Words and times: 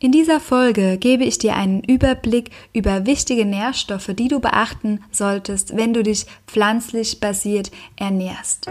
In 0.00 0.12
dieser 0.12 0.38
Folge 0.38 0.96
gebe 0.96 1.24
ich 1.24 1.38
dir 1.38 1.56
einen 1.56 1.82
Überblick 1.82 2.50
über 2.72 3.04
wichtige 3.04 3.44
Nährstoffe, 3.44 4.12
die 4.14 4.28
du 4.28 4.38
beachten 4.38 5.00
solltest, 5.10 5.76
wenn 5.76 5.92
du 5.92 6.04
dich 6.04 6.26
pflanzlich 6.46 7.18
basiert 7.18 7.72
ernährst. 7.96 8.70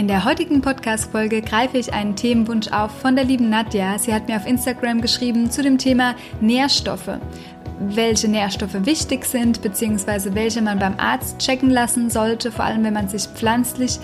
In 0.00 0.08
der 0.08 0.24
heutigen 0.24 0.62
Podcast-Folge 0.62 1.42
greife 1.42 1.76
ich 1.76 1.92
einen 1.92 2.16
Themenwunsch 2.16 2.68
auf 2.68 2.90
von 3.02 3.16
der 3.16 3.26
lieben 3.26 3.50
Nadja. 3.50 3.98
Sie 3.98 4.14
hat 4.14 4.28
mir 4.28 4.36
auf 4.36 4.46
Instagram 4.46 5.02
geschrieben 5.02 5.50
zu 5.50 5.62
dem 5.62 5.76
Thema 5.76 6.14
Nährstoffe. 6.40 7.18
Welche 7.80 8.26
Nährstoffe 8.26 8.86
wichtig 8.86 9.26
sind, 9.26 9.60
beziehungsweise 9.60 10.34
welche 10.34 10.62
man 10.62 10.78
beim 10.78 10.94
Arzt 10.96 11.38
checken 11.38 11.68
lassen 11.68 12.08
sollte, 12.08 12.50
vor 12.50 12.64
allem 12.64 12.82
wenn 12.82 12.94
man 12.94 13.10
sich 13.10 13.24
pflanzlich 13.26 13.98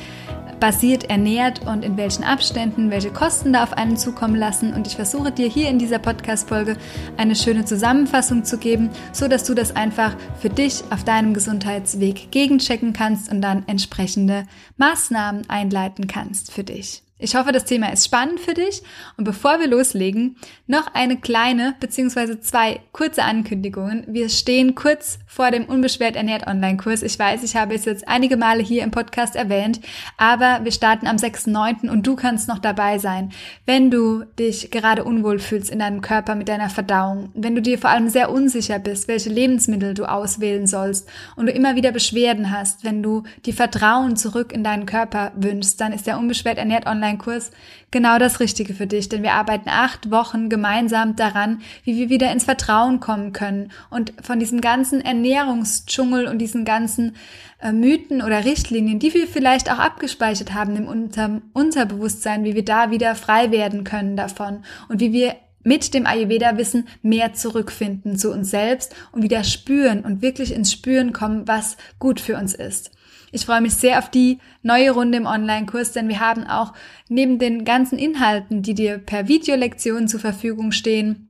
basiert 0.60 1.04
ernährt 1.04 1.66
und 1.66 1.84
in 1.84 1.96
welchen 1.96 2.24
Abständen, 2.24 2.90
welche 2.90 3.10
Kosten 3.10 3.52
da 3.52 3.62
auf 3.62 3.72
einen 3.72 3.96
zukommen 3.96 4.36
lassen. 4.36 4.74
Und 4.74 4.86
ich 4.86 4.96
versuche 4.96 5.32
dir 5.32 5.48
hier 5.48 5.68
in 5.68 5.78
dieser 5.78 5.98
Podcast-Folge 5.98 6.76
eine 7.16 7.36
schöne 7.36 7.64
Zusammenfassung 7.64 8.44
zu 8.44 8.58
geben, 8.58 8.90
so 9.12 9.28
dass 9.28 9.44
du 9.44 9.54
das 9.54 9.74
einfach 9.76 10.16
für 10.40 10.50
dich 10.50 10.82
auf 10.90 11.04
deinem 11.04 11.34
Gesundheitsweg 11.34 12.30
gegenchecken 12.30 12.92
kannst 12.92 13.30
und 13.30 13.40
dann 13.40 13.64
entsprechende 13.66 14.44
Maßnahmen 14.76 15.48
einleiten 15.48 16.06
kannst 16.06 16.52
für 16.52 16.64
dich. 16.64 17.05
Ich 17.18 17.34
hoffe, 17.34 17.50
das 17.50 17.64
Thema 17.64 17.90
ist 17.94 18.04
spannend 18.04 18.40
für 18.40 18.52
dich. 18.52 18.82
Und 19.16 19.24
bevor 19.24 19.58
wir 19.58 19.68
loslegen, 19.68 20.36
noch 20.66 20.92
eine 20.92 21.16
kleine 21.16 21.74
bzw. 21.80 22.40
zwei 22.40 22.80
kurze 22.92 23.22
Ankündigungen. 23.22 24.04
Wir 24.06 24.28
stehen 24.28 24.74
kurz 24.74 25.18
vor 25.26 25.50
dem 25.50 25.64
Unbeschwert 25.64 26.14
ernährt 26.14 26.46
Online-Kurs. 26.46 27.02
Ich 27.02 27.18
weiß, 27.18 27.42
ich 27.42 27.56
habe 27.56 27.74
es 27.74 27.86
jetzt 27.86 28.06
einige 28.06 28.36
Male 28.36 28.62
hier 28.62 28.82
im 28.82 28.90
Podcast 28.90 29.34
erwähnt, 29.34 29.80
aber 30.18 30.60
wir 30.64 30.72
starten 30.72 31.06
am 31.06 31.16
6.9. 31.16 31.88
und 31.88 32.06
du 32.06 32.16
kannst 32.16 32.48
noch 32.48 32.58
dabei 32.58 32.98
sein. 32.98 33.32
Wenn 33.64 33.90
du 33.90 34.24
dich 34.38 34.70
gerade 34.70 35.02
unwohl 35.02 35.38
fühlst 35.38 35.70
in 35.70 35.78
deinem 35.78 36.02
Körper 36.02 36.34
mit 36.34 36.48
deiner 36.48 36.68
Verdauung, 36.68 37.30
wenn 37.32 37.54
du 37.54 37.62
dir 37.62 37.78
vor 37.78 37.88
allem 37.88 38.10
sehr 38.10 38.30
unsicher 38.30 38.78
bist, 38.78 39.08
welche 39.08 39.30
Lebensmittel 39.30 39.94
du 39.94 40.04
auswählen 40.04 40.66
sollst 40.66 41.08
und 41.34 41.46
du 41.46 41.52
immer 41.52 41.76
wieder 41.76 41.92
Beschwerden 41.92 42.50
hast, 42.50 42.84
wenn 42.84 43.02
du 43.02 43.22
die 43.46 43.54
Vertrauen 43.54 44.16
zurück 44.16 44.52
in 44.52 44.62
deinen 44.62 44.84
Körper 44.84 45.32
wünschst, 45.34 45.80
dann 45.80 45.94
ist 45.94 46.06
der 46.06 46.18
Unbeschwert 46.18 46.58
ernährt 46.58 46.84
Online 46.86 47.05
Online-Kurs 47.06 47.50
genau 47.90 48.18
das 48.18 48.40
Richtige 48.40 48.74
für 48.74 48.86
dich, 48.86 49.08
denn 49.08 49.22
wir 49.22 49.32
arbeiten 49.32 49.68
acht 49.68 50.10
Wochen 50.10 50.48
gemeinsam 50.48 51.16
daran, 51.16 51.60
wie 51.84 51.96
wir 51.96 52.08
wieder 52.08 52.30
ins 52.32 52.44
Vertrauen 52.44 53.00
kommen 53.00 53.32
können 53.32 53.70
und 53.90 54.12
von 54.22 54.38
diesem 54.38 54.60
ganzen 54.60 55.00
Ernährungsdschungel 55.00 56.26
und 56.26 56.38
diesen 56.38 56.64
ganzen 56.64 57.16
äh, 57.60 57.72
Mythen 57.72 58.22
oder 58.22 58.44
Richtlinien, 58.44 58.98
die 58.98 59.14
wir 59.14 59.26
vielleicht 59.26 59.70
auch 59.70 59.78
abgespeichert 59.78 60.52
haben 60.52 60.76
im 60.76 60.88
Unter 60.88 61.40
Unterbewusstsein, 61.52 62.44
wie 62.44 62.54
wir 62.54 62.64
da 62.64 62.90
wieder 62.90 63.14
frei 63.14 63.50
werden 63.50 63.84
können 63.84 64.16
davon 64.16 64.64
und 64.88 65.00
wie 65.00 65.12
wir 65.12 65.36
mit 65.62 65.94
dem 65.94 66.06
Ayurveda-Wissen 66.06 66.86
mehr 67.02 67.32
zurückfinden 67.32 68.16
zu 68.16 68.32
uns 68.32 68.50
selbst 68.50 68.94
und 69.10 69.22
wieder 69.22 69.42
spüren 69.42 70.04
und 70.04 70.22
wirklich 70.22 70.52
ins 70.52 70.70
Spüren 70.70 71.12
kommen, 71.12 71.48
was 71.48 71.76
gut 71.98 72.20
für 72.20 72.36
uns 72.36 72.54
ist. 72.54 72.92
Ich 73.32 73.44
freue 73.44 73.60
mich 73.60 73.74
sehr 73.74 73.98
auf 73.98 74.10
die 74.10 74.38
neue 74.62 74.90
Runde 74.92 75.18
im 75.18 75.26
Online-Kurs, 75.26 75.92
denn 75.92 76.08
wir 76.08 76.20
haben 76.20 76.44
auch 76.44 76.72
neben 77.08 77.38
den 77.38 77.64
ganzen 77.64 77.98
Inhalten, 77.98 78.62
die 78.62 78.74
dir 78.74 78.98
per 78.98 79.28
Videolektion 79.28 80.08
zur 80.08 80.20
Verfügung 80.20 80.72
stehen, 80.72 81.25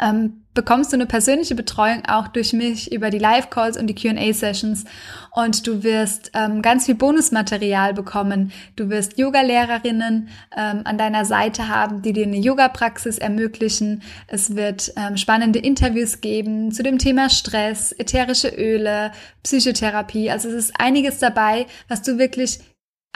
ähm, 0.00 0.42
bekommst 0.56 0.92
du 0.92 0.96
eine 0.96 1.06
persönliche 1.06 1.54
Betreuung 1.54 2.02
auch 2.08 2.28
durch 2.28 2.52
mich 2.52 2.90
über 2.90 3.10
die 3.10 3.18
Live-Calls 3.18 3.76
und 3.76 3.86
die 3.86 3.94
QA-Sessions. 3.94 4.84
Und 5.32 5.66
du 5.66 5.84
wirst 5.84 6.32
ähm, 6.34 6.62
ganz 6.62 6.86
viel 6.86 6.94
Bonusmaterial 6.96 7.94
bekommen. 7.94 8.52
Du 8.74 8.88
wirst 8.88 9.18
Yoga-Lehrerinnen 9.18 10.28
ähm, 10.56 10.80
an 10.84 10.98
deiner 10.98 11.24
Seite 11.24 11.68
haben, 11.68 12.02
die 12.02 12.12
dir 12.12 12.26
eine 12.26 12.38
Yoga-Praxis 12.38 13.18
ermöglichen. 13.18 14.02
Es 14.26 14.56
wird 14.56 14.92
ähm, 14.96 15.16
spannende 15.16 15.58
Interviews 15.58 16.20
geben 16.20 16.72
zu 16.72 16.82
dem 16.82 16.98
Thema 16.98 17.28
Stress, 17.28 17.92
ätherische 17.92 18.48
Öle, 18.48 19.12
Psychotherapie. 19.42 20.30
Also 20.30 20.48
es 20.48 20.54
ist 20.54 20.80
einiges 20.80 21.18
dabei, 21.18 21.66
was 21.88 22.02
du 22.02 22.18
wirklich 22.18 22.60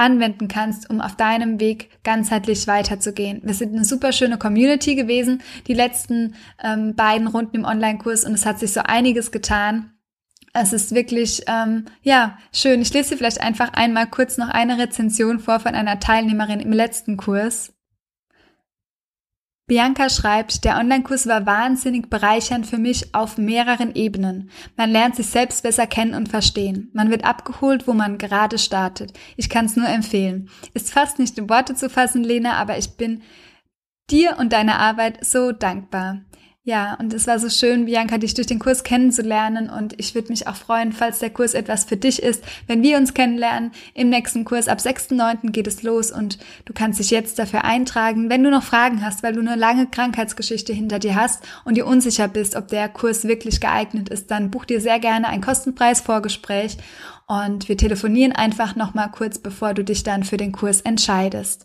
anwenden 0.00 0.48
kannst, 0.48 0.88
um 0.88 1.00
auf 1.00 1.14
deinem 1.14 1.60
Weg 1.60 2.02
ganzheitlich 2.02 2.66
weiterzugehen. 2.66 3.42
Wir 3.44 3.54
sind 3.54 3.74
eine 3.74 3.84
super 3.84 4.12
schöne 4.12 4.38
Community 4.38 4.94
gewesen, 4.94 5.42
die 5.66 5.74
letzten 5.74 6.34
ähm, 6.64 6.96
beiden 6.96 7.26
Runden 7.26 7.56
im 7.56 7.64
Online-Kurs 7.64 8.24
und 8.24 8.32
es 8.32 8.46
hat 8.46 8.58
sich 8.58 8.72
so 8.72 8.80
einiges 8.82 9.30
getan. 9.30 9.92
Es 10.52 10.72
ist 10.72 10.94
wirklich, 10.94 11.42
ähm, 11.46 11.84
ja, 12.02 12.38
schön. 12.52 12.80
Ich 12.80 12.92
lese 12.92 13.10
dir 13.10 13.18
vielleicht 13.18 13.40
einfach 13.40 13.72
einmal 13.74 14.08
kurz 14.08 14.36
noch 14.36 14.48
eine 14.48 14.78
Rezension 14.78 15.38
vor 15.38 15.60
von 15.60 15.74
einer 15.74 16.00
Teilnehmerin 16.00 16.60
im 16.60 16.72
letzten 16.72 17.16
Kurs. 17.16 17.72
Bianca 19.70 20.10
schreibt, 20.10 20.64
der 20.64 20.78
Online-Kurs 20.78 21.28
war 21.28 21.46
wahnsinnig 21.46 22.10
bereichernd 22.10 22.66
für 22.66 22.76
mich 22.76 23.14
auf 23.14 23.38
mehreren 23.38 23.94
Ebenen. 23.94 24.50
Man 24.76 24.90
lernt 24.90 25.14
sich 25.14 25.28
selbst 25.28 25.62
besser 25.62 25.86
kennen 25.86 26.14
und 26.14 26.28
verstehen. 26.28 26.90
Man 26.92 27.08
wird 27.08 27.24
abgeholt, 27.24 27.86
wo 27.86 27.92
man 27.92 28.18
gerade 28.18 28.58
startet. 28.58 29.12
Ich 29.36 29.48
kann 29.48 29.66
es 29.66 29.76
nur 29.76 29.86
empfehlen. 29.86 30.50
Ist 30.74 30.92
fast 30.92 31.20
nicht 31.20 31.38
in 31.38 31.48
Worte 31.48 31.76
zu 31.76 31.88
fassen, 31.88 32.24
Lena, 32.24 32.54
aber 32.54 32.78
ich 32.78 32.96
bin 32.96 33.22
dir 34.10 34.38
und 34.40 34.52
deiner 34.52 34.80
Arbeit 34.80 35.24
so 35.24 35.52
dankbar. 35.52 36.22
Ja, 36.70 36.94
und 37.00 37.12
es 37.12 37.26
war 37.26 37.40
so 37.40 37.48
schön, 37.48 37.86
Bianca, 37.86 38.16
dich 38.16 38.34
durch 38.34 38.46
den 38.46 38.60
Kurs 38.60 38.84
kennenzulernen. 38.84 39.68
Und 39.68 39.98
ich 39.98 40.14
würde 40.14 40.28
mich 40.28 40.46
auch 40.46 40.54
freuen, 40.54 40.92
falls 40.92 41.18
der 41.18 41.30
Kurs 41.30 41.54
etwas 41.54 41.84
für 41.84 41.96
dich 41.96 42.22
ist, 42.22 42.44
wenn 42.68 42.80
wir 42.84 42.96
uns 42.96 43.12
kennenlernen. 43.12 43.72
Im 43.92 44.08
nächsten 44.08 44.44
Kurs 44.44 44.68
ab 44.68 44.78
6.9. 44.78 45.50
geht 45.50 45.66
es 45.66 45.82
los 45.82 46.12
und 46.12 46.38
du 46.66 46.72
kannst 46.72 47.00
dich 47.00 47.10
jetzt 47.10 47.40
dafür 47.40 47.64
eintragen. 47.64 48.30
Wenn 48.30 48.44
du 48.44 48.52
noch 48.52 48.62
Fragen 48.62 49.04
hast, 49.04 49.24
weil 49.24 49.32
du 49.32 49.40
eine 49.40 49.56
lange 49.56 49.88
Krankheitsgeschichte 49.88 50.72
hinter 50.72 51.00
dir 51.00 51.16
hast 51.16 51.42
und 51.64 51.76
dir 51.76 51.86
unsicher 51.86 52.28
bist, 52.28 52.54
ob 52.54 52.68
der 52.68 52.88
Kurs 52.88 53.24
wirklich 53.24 53.60
geeignet 53.60 54.08
ist, 54.08 54.30
dann 54.30 54.52
buch 54.52 54.64
dir 54.64 54.80
sehr 54.80 55.00
gerne 55.00 55.26
ein 55.26 55.40
kostenpreis 55.40 56.00
Vorgespräch 56.00 56.76
und 57.30 57.68
wir 57.68 57.76
telefonieren 57.76 58.32
einfach 58.32 58.74
noch 58.74 58.92
mal 58.94 59.06
kurz, 59.06 59.38
bevor 59.38 59.72
du 59.72 59.84
dich 59.84 60.02
dann 60.02 60.24
für 60.24 60.36
den 60.36 60.50
Kurs 60.50 60.80
entscheidest. 60.80 61.64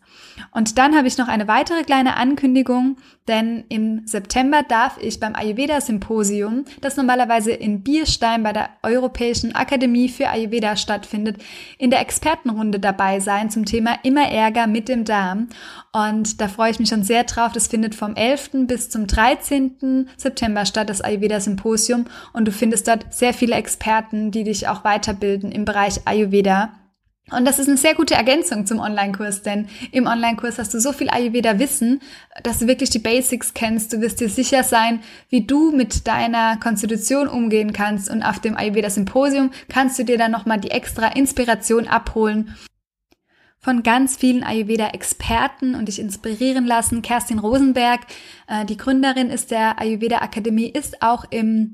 Und 0.51 0.77
dann 0.77 0.95
habe 0.95 1.07
ich 1.07 1.17
noch 1.17 1.27
eine 1.27 1.47
weitere 1.47 1.83
kleine 1.83 2.17
Ankündigung, 2.17 2.97
denn 3.27 3.63
im 3.69 4.05
September 4.05 4.61
darf 4.61 4.97
ich 5.01 5.19
beim 5.19 5.33
Ayurveda 5.33 5.81
Symposium, 5.81 6.65
das 6.81 6.95
normalerweise 6.95 7.51
in 7.51 7.81
Bierstein 7.81 8.43
bei 8.43 8.53
der 8.53 8.69
Europäischen 8.83 9.55
Akademie 9.55 10.09
für 10.09 10.29
Ayurveda 10.29 10.75
stattfindet, 10.75 11.37
in 11.79 11.89
der 11.89 12.01
Expertenrunde 12.01 12.79
dabei 12.79 13.19
sein 13.19 13.49
zum 13.49 13.65
Thema 13.65 13.97
immer 14.03 14.29
Ärger 14.29 14.67
mit 14.67 14.87
dem 14.87 15.05
Darm. 15.05 15.49
Und 15.91 16.39
da 16.39 16.47
freue 16.47 16.69
ich 16.69 16.79
mich 16.79 16.89
schon 16.89 17.03
sehr 17.03 17.23
drauf. 17.23 17.51
Das 17.51 17.67
findet 17.67 17.95
vom 17.95 18.15
11. 18.15 18.67
bis 18.67 18.89
zum 18.91 19.07
13. 19.07 20.07
September 20.17 20.65
statt, 20.67 20.89
das 20.89 21.01
Ayurveda 21.01 21.39
Symposium. 21.39 22.05
Und 22.31 22.47
du 22.47 22.51
findest 22.51 22.87
dort 22.87 23.11
sehr 23.11 23.33
viele 23.33 23.55
Experten, 23.55 24.29
die 24.29 24.43
dich 24.43 24.67
auch 24.67 24.83
weiterbilden 24.83 25.51
im 25.51 25.65
Bereich 25.65 26.01
Ayurveda. 26.05 26.73
Und 27.31 27.45
das 27.45 27.57
ist 27.57 27.67
eine 27.67 27.77
sehr 27.77 27.95
gute 27.95 28.13
Ergänzung 28.13 28.67
zum 28.67 28.79
Online-Kurs, 28.79 29.41
denn 29.41 29.67
im 29.91 30.05
Online-Kurs 30.05 30.59
hast 30.59 30.75
du 30.75 30.79
so 30.79 30.93
viel 30.93 31.09
Ayurveda-Wissen, 31.09 32.01
dass 32.43 32.59
du 32.59 32.67
wirklich 32.67 32.91
die 32.91 32.99
Basics 32.99 33.55
kennst. 33.55 33.91
Du 33.93 34.01
wirst 34.01 34.19
dir 34.19 34.29
sicher 34.29 34.63
sein, 34.63 34.99
wie 35.29 35.41
du 35.41 35.71
mit 35.71 36.07
deiner 36.07 36.57
Konstitution 36.57 37.27
umgehen 37.27 37.73
kannst. 37.73 38.11
Und 38.11 38.21
auf 38.21 38.39
dem 38.39 38.55
Ayurveda-Symposium 38.55 39.49
kannst 39.69 39.97
du 39.97 40.03
dir 40.03 40.19
dann 40.19 40.31
nochmal 40.31 40.59
die 40.59 40.69
extra 40.69 41.07
Inspiration 41.07 41.87
abholen 41.87 42.55
von 43.65 43.81
ganz 43.81 44.15
vielen 44.15 44.43
Ayurveda-Experten 44.43 45.73
und 45.73 45.87
dich 45.87 45.97
inspirieren 45.97 46.67
lassen. 46.67 47.01
Kerstin 47.01 47.39
Rosenberg, 47.39 48.01
äh, 48.45 48.63
die 48.65 48.77
Gründerin 48.77 49.31
ist 49.31 49.49
der 49.49 49.81
Ayurveda-Akademie, 49.81 50.69
ist 50.69 51.01
auch 51.01 51.25
im 51.31 51.73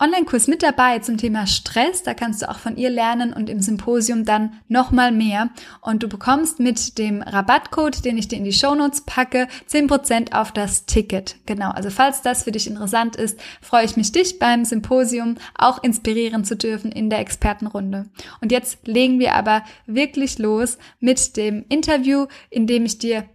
Online-Kurs 0.00 0.48
mit 0.48 0.64
dabei 0.64 0.98
zum 0.98 1.18
Thema 1.18 1.46
Stress. 1.46 2.02
Da 2.02 2.14
kannst 2.14 2.42
du 2.42 2.50
auch 2.50 2.58
von 2.58 2.76
ihr 2.76 2.90
lernen 2.90 3.32
und 3.32 3.48
im 3.48 3.60
Symposium 3.60 4.24
dann 4.24 4.60
nochmal 4.66 5.12
mehr. 5.12 5.50
Und 5.82 6.02
du 6.02 6.08
bekommst 6.08 6.58
mit 6.58 6.98
dem 6.98 7.22
Rabattcode, 7.22 8.04
den 8.04 8.18
ich 8.18 8.26
dir 8.26 8.38
in 8.38 8.44
die 8.44 8.52
Shownotes 8.52 9.02
packe, 9.02 9.46
10% 9.70 10.34
auf 10.34 10.50
das 10.50 10.86
Ticket. 10.86 11.36
Genau. 11.46 11.70
Also 11.70 11.90
falls 11.90 12.22
das 12.22 12.42
für 12.42 12.50
dich 12.50 12.66
interessant 12.66 13.14
ist, 13.14 13.38
freue 13.60 13.84
ich 13.84 13.96
mich, 13.96 14.10
dich 14.10 14.40
beim 14.40 14.64
Symposium 14.64 15.36
auch 15.56 15.80
inspirieren 15.84 16.44
zu 16.44 16.56
dürfen 16.56 16.90
in 16.90 17.08
der 17.08 17.20
Expertenrunde. 17.20 18.06
Und 18.40 18.50
jetzt 18.50 18.88
legen 18.88 19.20
wir 19.20 19.34
aber 19.34 19.62
wirklich 19.86 20.38
los 20.38 20.76
mit 20.98 21.36
dem 21.36 21.64
Interview, 21.68 22.26
in 22.50 22.66
dem 22.66 22.84
ich 22.84 22.98
dir 22.98 23.28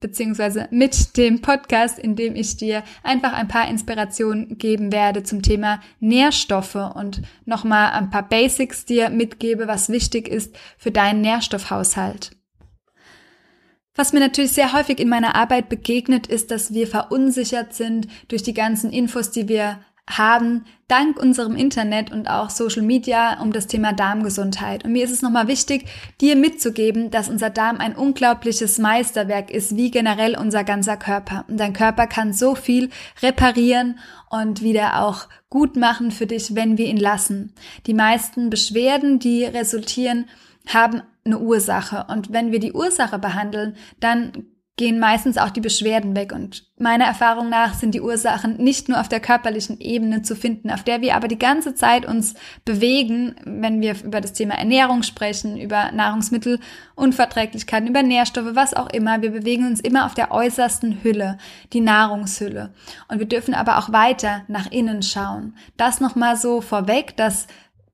beziehungsweise 0.00 0.66
mit 0.70 1.16
dem 1.16 1.42
Podcast, 1.42 1.98
in 1.98 2.16
dem 2.16 2.34
ich 2.34 2.56
dir 2.56 2.82
einfach 3.02 3.32
ein 3.34 3.48
paar 3.48 3.68
Inspirationen 3.68 4.58
geben 4.58 4.92
werde 4.92 5.22
zum 5.22 5.42
Thema 5.42 5.80
Nährstoffe 6.00 6.94
und 6.94 7.22
nochmal 7.44 7.92
ein 7.92 8.10
paar 8.10 8.28
Basics 8.28 8.86
dir 8.86 9.10
mitgebe, 9.10 9.68
was 9.68 9.90
wichtig 9.90 10.26
ist 10.28 10.56
für 10.78 10.90
deinen 10.90 11.20
Nährstoffhaushalt. 11.20 12.32
Was 13.94 14.12
mir 14.12 14.20
natürlich 14.20 14.52
sehr 14.52 14.72
häufig 14.72 14.98
in 14.98 15.08
meiner 15.08 15.34
Arbeit 15.34 15.68
begegnet, 15.68 16.26
ist, 16.26 16.50
dass 16.50 16.72
wir 16.72 16.86
verunsichert 16.86 17.74
sind 17.74 18.08
durch 18.28 18.42
die 18.42 18.54
ganzen 18.54 18.90
Infos, 18.90 19.30
die 19.30 19.48
wir 19.48 19.80
haben 20.18 20.64
dank 20.88 21.18
unserem 21.20 21.54
Internet 21.54 22.10
und 22.10 22.28
auch 22.28 22.50
Social 22.50 22.82
Media 22.82 23.40
um 23.40 23.52
das 23.52 23.66
Thema 23.66 23.92
Darmgesundheit. 23.92 24.84
Und 24.84 24.92
mir 24.92 25.04
ist 25.04 25.12
es 25.12 25.22
nochmal 25.22 25.46
wichtig, 25.46 25.86
dir 26.20 26.36
mitzugeben, 26.36 27.10
dass 27.10 27.28
unser 27.28 27.50
Darm 27.50 27.78
ein 27.78 27.94
unglaubliches 27.94 28.78
Meisterwerk 28.78 29.50
ist, 29.50 29.76
wie 29.76 29.90
generell 29.90 30.36
unser 30.36 30.64
ganzer 30.64 30.96
Körper. 30.96 31.44
Und 31.48 31.58
dein 31.58 31.72
Körper 31.72 32.06
kann 32.06 32.32
so 32.32 32.54
viel 32.54 32.90
reparieren 33.22 33.98
und 34.28 34.62
wieder 34.62 35.04
auch 35.04 35.28
gut 35.48 35.76
machen 35.76 36.10
für 36.10 36.26
dich, 36.26 36.54
wenn 36.54 36.76
wir 36.76 36.86
ihn 36.86 36.96
lassen. 36.96 37.54
Die 37.86 37.94
meisten 37.94 38.50
Beschwerden, 38.50 39.18
die 39.18 39.44
resultieren, 39.44 40.26
haben 40.66 41.02
eine 41.24 41.38
Ursache. 41.38 42.06
Und 42.08 42.32
wenn 42.32 42.52
wir 42.52 42.60
die 42.60 42.72
Ursache 42.72 43.18
behandeln, 43.18 43.76
dann 44.00 44.32
gehen 44.80 44.98
meistens 44.98 45.36
auch 45.36 45.50
die 45.50 45.60
Beschwerden 45.60 46.16
weg. 46.16 46.32
Und 46.32 46.64
meiner 46.78 47.04
Erfahrung 47.04 47.50
nach 47.50 47.74
sind 47.74 47.94
die 47.94 48.00
Ursachen 48.00 48.56
nicht 48.56 48.88
nur 48.88 48.98
auf 48.98 49.10
der 49.10 49.20
körperlichen 49.20 49.78
Ebene 49.78 50.22
zu 50.22 50.34
finden, 50.34 50.70
auf 50.70 50.82
der 50.82 51.02
wir 51.02 51.14
aber 51.16 51.28
die 51.28 51.38
ganze 51.38 51.74
Zeit 51.74 52.06
uns 52.06 52.32
bewegen, 52.64 53.36
wenn 53.44 53.82
wir 53.82 54.02
über 54.02 54.22
das 54.22 54.32
Thema 54.32 54.54
Ernährung 54.54 55.02
sprechen, 55.02 55.60
über 55.60 55.92
Nahrungsmittelunverträglichkeiten, 55.92 57.90
über 57.90 58.02
Nährstoffe, 58.02 58.54
was 58.54 58.72
auch 58.72 58.88
immer. 58.88 59.20
Wir 59.20 59.32
bewegen 59.32 59.66
uns 59.66 59.80
immer 59.80 60.06
auf 60.06 60.14
der 60.14 60.30
äußersten 60.30 61.04
Hülle, 61.04 61.36
die 61.74 61.82
Nahrungshülle. 61.82 62.72
Und 63.08 63.18
wir 63.18 63.28
dürfen 63.28 63.52
aber 63.52 63.76
auch 63.76 63.92
weiter 63.92 64.44
nach 64.48 64.70
innen 64.70 65.02
schauen. 65.02 65.56
Das 65.76 66.00
nochmal 66.00 66.38
so 66.38 66.62
vorweg, 66.62 67.18
dass 67.18 67.48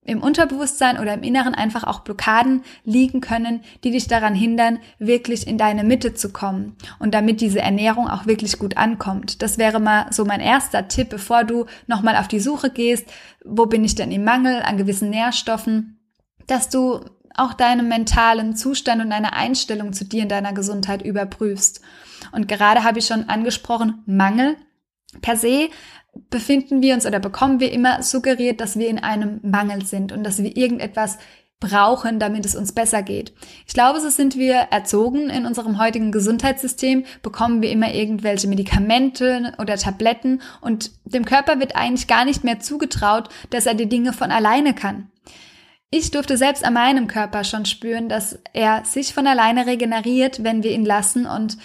im 0.07 0.23
Unterbewusstsein 0.23 0.99
oder 0.99 1.15
im 1.15 1.23
Inneren 1.23 1.55
einfach 1.55 1.85
auch 1.85 2.01
Blockaden 2.01 2.63
liegen 2.85 3.21
können, 3.21 3.61
die 3.85 3.91
dich 3.91 4.09
daran 4.09 4.35
hindern, 4.35 4.79
wirklich 4.99 5.47
in 5.47 5.59
deine 5.59 5.85
Mitte 5.85 6.15
zu 6.15 6.33
kommen 6.33 6.77
und 6.99 7.13
damit 7.13 7.41
diese 7.41 7.61
Ernährung 7.61 8.09
auch 8.09 8.27
wirklich 8.27 8.59
gut 8.59 8.77
ankommt. 8.77 9.43
Das 9.43 9.59
wäre 9.59 9.81
mal 9.81 10.07
so 10.13 10.25
mein 10.25 10.41
erster 10.41 10.89
Tipp, 10.89 11.11
bevor 11.11 11.45
du 11.45 11.67
nochmal 11.87 12.17
auf 12.17 12.29
die 12.29 12.41
Suche 12.41 12.71
gehst, 12.71 13.07
wo 13.45 13.67
bin 13.67 13.85
ich 13.85 13.95
denn 13.95 14.13
im 14.13 14.25
Mangel 14.25 14.63
an 14.63 14.77
gewissen 14.77 15.11
Nährstoffen, 15.11 15.99
dass 16.47 16.69
du 16.69 17.01
auch 17.35 17.53
deinen 17.53 17.89
mentalen 17.89 18.57
Zustand 18.57 19.03
und 19.03 19.11
deine 19.11 19.35
Einstellung 19.35 19.93
zu 19.93 20.05
dir 20.05 20.23
und 20.23 20.31
deiner 20.31 20.53
Gesundheit 20.53 21.03
überprüfst. 21.03 21.81
Und 22.33 22.49
gerade 22.49 22.85
habe 22.85 22.99
ich 22.99 23.07
schon 23.07 23.29
angesprochen, 23.29 24.03
Mangel 24.07 24.57
per 25.21 25.37
se 25.37 25.69
befinden 26.31 26.83
wir 26.83 26.95
uns 26.95 27.07
oder 27.07 27.21
bekommen 27.21 27.61
wir 27.61 27.73
immer 27.73 28.03
suggeriert, 28.03 28.61
dass 28.61 28.79
wir 28.79 28.89
in 28.89 28.99
einem 28.99 29.41
Mangel 29.43 29.85
sind 29.85 30.13
und 30.13 30.25
dass 30.25 30.43
wir 30.43 30.57
irgendetwas 30.57 31.19
brauchen, 31.59 32.19
damit 32.19 32.45
es 32.45 32.55
uns 32.55 32.73
besser 32.73 33.03
geht. 33.03 33.33
Ich 33.67 33.73
glaube, 33.73 34.01
so 34.01 34.11
sind 34.11 34.37
wir 34.37 34.55
erzogen 34.55 35.31
in 35.31 35.47
unserem 35.47 35.79
heutigen 35.79 36.13
Gesundheitssystem, 36.13 37.05
bekommen 37.23 37.63
wir 37.63 37.71
immer 37.71 37.95
irgendwelche 37.95 38.47
Medikamente 38.47 39.55
oder 39.59 39.77
Tabletten 39.77 40.43
und 40.61 40.91
dem 41.05 41.25
Körper 41.25 41.59
wird 41.59 41.75
eigentlich 41.75 42.09
gar 42.09 42.27
nicht 42.27 42.45
mehr 42.45 42.61
zugetraut, 42.61 43.31
dass 43.51 43.65
er 43.65 43.75
die 43.75 43.89
Dinge 43.89 44.13
von 44.13 44.31
alleine 44.31 44.75
kann. 44.75 45.11
Ich 45.91 46.11
durfte 46.11 46.37
selbst 46.37 46.65
an 46.65 46.75
meinem 46.75 47.07
Körper 47.07 47.43
schon 47.45 47.65
spüren, 47.65 48.09
dass 48.09 48.39
er 48.53 48.85
sich 48.85 49.15
von 49.15 49.27
alleine 49.27 49.67
regeneriert, 49.67 50.45
wenn 50.45 50.63
wir 50.63 50.73
ihn 50.73 50.85
lassen 50.85 51.27
und 51.27 51.57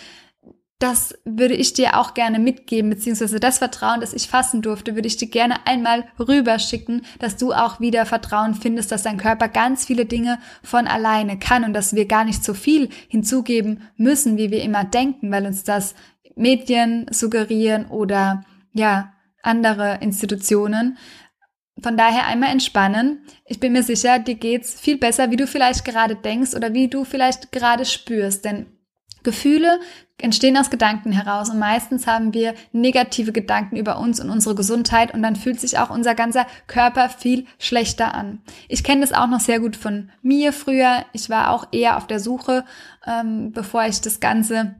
das 0.82 1.14
würde 1.26 1.54
ich 1.54 1.74
dir 1.74 2.00
auch 2.00 2.16
gerne 2.16 2.40
mitgeben, 2.40 2.90
beziehungsweise 2.90 3.40
das 3.40 3.60
Vertrauen, 3.60 4.02
das 4.02 4.14
ich 4.14 4.28
fassen 4.28 4.64
durfte, 4.64 4.96
würde 4.96 5.08
ich 5.08 5.18
dir 5.18 5.30
gerne 5.30 5.68
einmal 5.68 6.06
rüberschicken, 6.20 7.04
dass 7.20 7.38
du 7.38 7.54
auch 7.54 7.80
wieder 7.80 8.08
Vertrauen 8.08 8.56
findest, 8.56 8.92
dass 8.92 9.04
dein 9.04 9.18
Körper 9.18 9.48
ganz 9.48 9.86
viele 9.86 10.06
Dinge 10.06 10.40
von 10.64 10.88
alleine 10.88 11.38
kann 11.38 11.64
und 11.64 11.74
dass 11.74 11.94
wir 11.96 12.08
gar 12.08 12.26
nicht 12.26 12.44
so 12.44 12.56
viel 12.56 12.90
hinzugeben 13.08 13.84
müssen, 13.96 14.38
wie 14.38 14.50
wir 14.50 14.64
immer 14.64 14.84
denken, 14.84 15.32
weil 15.32 15.46
uns 15.46 15.64
das 15.64 15.94
Medien 16.36 17.06
suggerieren 17.12 17.86
oder 17.86 18.44
ja, 18.74 19.14
andere 19.44 20.00
Institutionen. 20.02 20.98
Von 21.82 21.96
daher 21.96 22.26
einmal 22.26 22.52
entspannen. 22.52 23.26
Ich 23.46 23.60
bin 23.60 23.74
mir 23.74 23.84
sicher, 23.84 24.18
dir 24.18 24.36
geht's 24.36 24.80
viel 24.80 24.98
besser, 24.98 25.30
wie 25.30 25.38
du 25.38 25.46
vielleicht 25.46 25.86
gerade 25.86 26.16
denkst 26.16 26.56
oder 26.56 26.74
wie 26.74 26.88
du 26.88 27.06
vielleicht 27.06 27.52
gerade 27.52 27.86
spürst, 27.86 28.46
denn 28.46 28.66
Gefühle 29.24 29.80
entstehen 30.18 30.58
aus 30.58 30.70
Gedanken 30.70 31.12
heraus 31.12 31.50
und 31.50 31.60
meistens 31.60 32.08
haben 32.08 32.34
wir 32.34 32.54
negative 32.72 33.32
Gedanken 33.32 33.76
über 33.76 34.00
uns 34.00 34.20
und 34.20 34.30
unsere 34.30 34.56
Gesundheit 34.56 35.14
und 35.14 35.24
dann 35.24 35.36
fühlt 35.36 35.60
sich 35.60 35.80
auch 35.80 35.90
unser 35.90 36.16
ganzer 36.16 36.46
Körper 36.68 37.10
viel 37.10 37.46
schlechter 37.58 38.14
an. 38.14 38.42
Ich 38.68 38.84
kenne 38.84 39.02
das 39.02 39.14
auch 39.14 39.28
noch 39.28 39.40
sehr 39.40 39.60
gut 39.60 39.76
von 39.76 40.12
mir 40.22 40.54
früher. 40.54 41.06
Ich 41.14 41.30
war 41.30 41.52
auch 41.52 41.68
eher 41.72 41.98
auf 41.98 42.08
der 42.08 42.20
Suche, 42.20 42.66
ähm, 43.06 43.52
bevor 43.52 43.86
ich 43.86 44.02
das 44.02 44.20
Ganze 44.20 44.76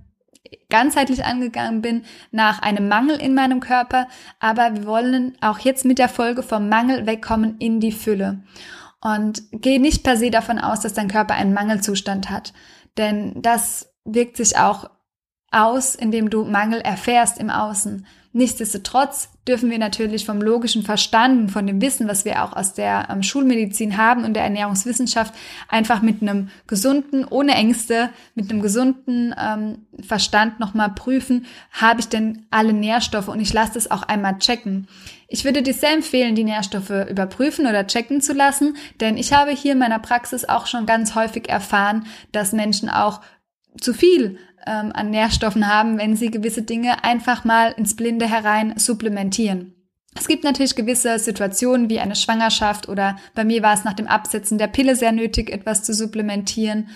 ganzheitlich 0.70 1.24
angegangen 1.26 1.82
bin, 1.82 2.04
nach 2.32 2.62
einem 2.62 2.88
Mangel 2.88 3.18
in 3.18 3.34
meinem 3.34 3.60
Körper. 3.60 4.08
Aber 4.40 4.76
wir 4.76 4.86
wollen 4.86 5.38
auch 5.42 5.60
jetzt 5.60 5.86
mit 5.86 6.00
der 6.00 6.10
Folge 6.10 6.44
vom 6.44 6.70
Mangel 6.70 7.06
wegkommen 7.06 7.58
in 7.60 7.80
die 7.80 7.92
Fülle. 7.92 8.44
Und 9.02 9.44
geh 9.52 9.80
nicht 9.80 10.04
per 10.04 10.18
se 10.18 10.30
davon 10.30 10.60
aus, 10.60 10.82
dass 10.82 10.94
dein 10.94 11.08
Körper 11.08 11.34
einen 11.34 11.54
Mangelzustand 11.54 12.30
hat. 12.30 12.54
Denn 12.98 13.42
das 13.42 13.91
wirkt 14.06 14.38
sich 14.38 14.58
auch 14.58 14.90
aus, 15.52 15.96
indem 15.96 16.30
du 16.30 16.46
Mangel 16.46 16.80
erfährst 16.80 17.38
im 17.38 17.50
Außen. 17.50 18.06
Nichtsdestotrotz 18.34 19.28
dürfen 19.46 19.70
wir 19.70 19.78
natürlich 19.78 20.26
vom 20.26 20.42
logischen 20.42 20.84
Verstand 20.84 21.38
und 21.38 21.50
von 21.50 21.68
dem 21.68 21.82
Wissen, 21.82 22.08
was 22.08 22.24
wir 22.24 22.44
auch 22.44 22.56
aus 22.56 22.74
der 22.74 23.10
ähm, 23.12 23.24
Schulmedizin 23.24 23.98
haben 23.98 24.24
und 24.24 24.36
der 24.36 24.44
Ernährungswissenschaft, 24.44 25.34
einfach 25.68 26.02
mit 26.02 26.22
einem 26.22 26.50
gesunden, 26.66 27.26
ohne 27.26 27.56
Ängste, 27.56 28.10
mit 28.34 28.50
einem 28.50 28.62
gesunden 28.62 29.36
ähm, 29.38 29.86
Verstand 30.00 30.62
nochmal 30.62 30.92
prüfen, 30.92 31.46
habe 31.74 32.00
ich 32.00 32.08
denn 32.08 32.46
alle 32.52 32.72
Nährstoffe 32.72 33.28
und 33.28 33.42
ich 33.42 33.52
lasse 33.52 33.74
das 33.74 33.92
auch 33.92 34.04
einmal 34.04 34.38
checken. 34.38 34.88
Ich 35.28 35.44
würde 35.44 35.62
dir 35.62 35.74
sehr 35.74 35.92
empfehlen, 35.94 36.36
die 36.36 36.46
Nährstoffe 36.46 37.10
überprüfen 37.10 37.68
oder 37.68 37.86
checken 37.86 38.22
zu 38.22 38.32
lassen, 38.32 38.78
denn 39.02 39.18
ich 39.18 39.34
habe 39.34 39.52
hier 39.52 39.74
in 39.74 39.80
meiner 39.80 40.00
Praxis 40.00 40.46
auch 40.48 40.68
schon 40.68 40.86
ganz 40.86 41.16
häufig 41.16 41.50
erfahren, 41.50 42.06
dass 42.32 42.54
Menschen 42.54 42.90
auch 42.90 43.20
zu 43.80 43.94
viel 43.94 44.38
ähm, 44.66 44.92
an 44.94 45.10
Nährstoffen 45.10 45.68
haben, 45.68 45.98
wenn 45.98 46.16
sie 46.16 46.32
gewisse 46.32 46.64
Dinge 46.64 47.04
einfach 47.04 47.44
mal 47.44 47.72
ins 47.72 47.96
Blinde 47.96 48.30
herein 48.30 48.78
supplementieren. 48.78 49.76
Es 50.16 50.28
gibt 50.28 50.44
natürlich 50.44 50.76
gewisse 50.76 51.18
Situationen 51.20 51.90
wie 51.90 52.00
eine 52.00 52.16
Schwangerschaft 52.16 52.90
oder 52.90 53.18
bei 53.34 53.46
mir 53.46 53.64
war 53.64 53.74
es 53.74 53.86
nach 53.86 53.94
dem 53.94 54.08
Absetzen 54.08 54.58
der 54.58 54.68
Pille 54.68 54.96
sehr 54.96 55.14
nötig, 55.14 55.50
etwas 55.50 55.84
zu 55.84 55.94
supplementieren. 55.94 56.90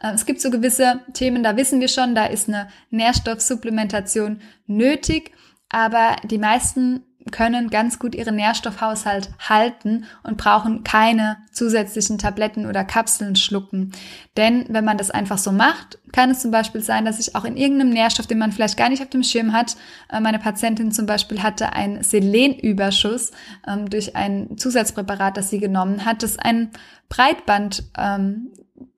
Äh, 0.00 0.12
es 0.12 0.24
gibt 0.24 0.40
so 0.40 0.50
gewisse 0.50 1.00
Themen, 1.12 1.42
da 1.42 1.56
wissen 1.56 1.80
wir 1.80 1.88
schon, 1.88 2.14
da 2.14 2.26
ist 2.26 2.48
eine 2.48 2.68
Nährstoffsupplementation 2.90 4.40
nötig, 4.66 5.32
aber 5.68 6.16
die 6.24 6.38
meisten 6.38 7.04
können 7.30 7.70
ganz 7.70 7.98
gut 7.98 8.14
ihren 8.14 8.36
Nährstoffhaushalt 8.36 9.30
halten 9.38 10.04
und 10.22 10.36
brauchen 10.36 10.84
keine 10.84 11.38
zusätzlichen 11.52 12.18
Tabletten 12.18 12.66
oder 12.66 12.84
Kapseln 12.84 13.36
schlucken. 13.36 13.92
Denn 14.36 14.64
wenn 14.68 14.84
man 14.84 14.98
das 14.98 15.10
einfach 15.10 15.38
so 15.38 15.52
macht, 15.52 15.98
kann 16.12 16.30
es 16.30 16.40
zum 16.40 16.50
Beispiel 16.50 16.82
sein, 16.82 17.04
dass 17.04 17.18
sich 17.18 17.36
auch 17.36 17.44
in 17.44 17.56
irgendeinem 17.56 17.90
Nährstoff, 17.90 18.26
den 18.26 18.38
man 18.38 18.52
vielleicht 18.52 18.76
gar 18.76 18.88
nicht 18.88 19.02
auf 19.02 19.10
dem 19.10 19.22
Schirm 19.22 19.52
hat, 19.52 19.76
äh, 20.10 20.20
meine 20.20 20.38
Patientin 20.38 20.92
zum 20.92 21.06
Beispiel 21.06 21.42
hatte 21.42 21.72
einen 21.72 22.02
Selenüberschuss 22.02 23.32
ähm, 23.66 23.88
durch 23.90 24.16
ein 24.16 24.56
Zusatzpräparat, 24.56 25.36
das 25.36 25.50
sie 25.50 25.58
genommen 25.58 26.04
hat, 26.04 26.22
das 26.22 26.38
ein 26.38 26.70
Breitband 27.08 27.84
ähm, 27.98 28.50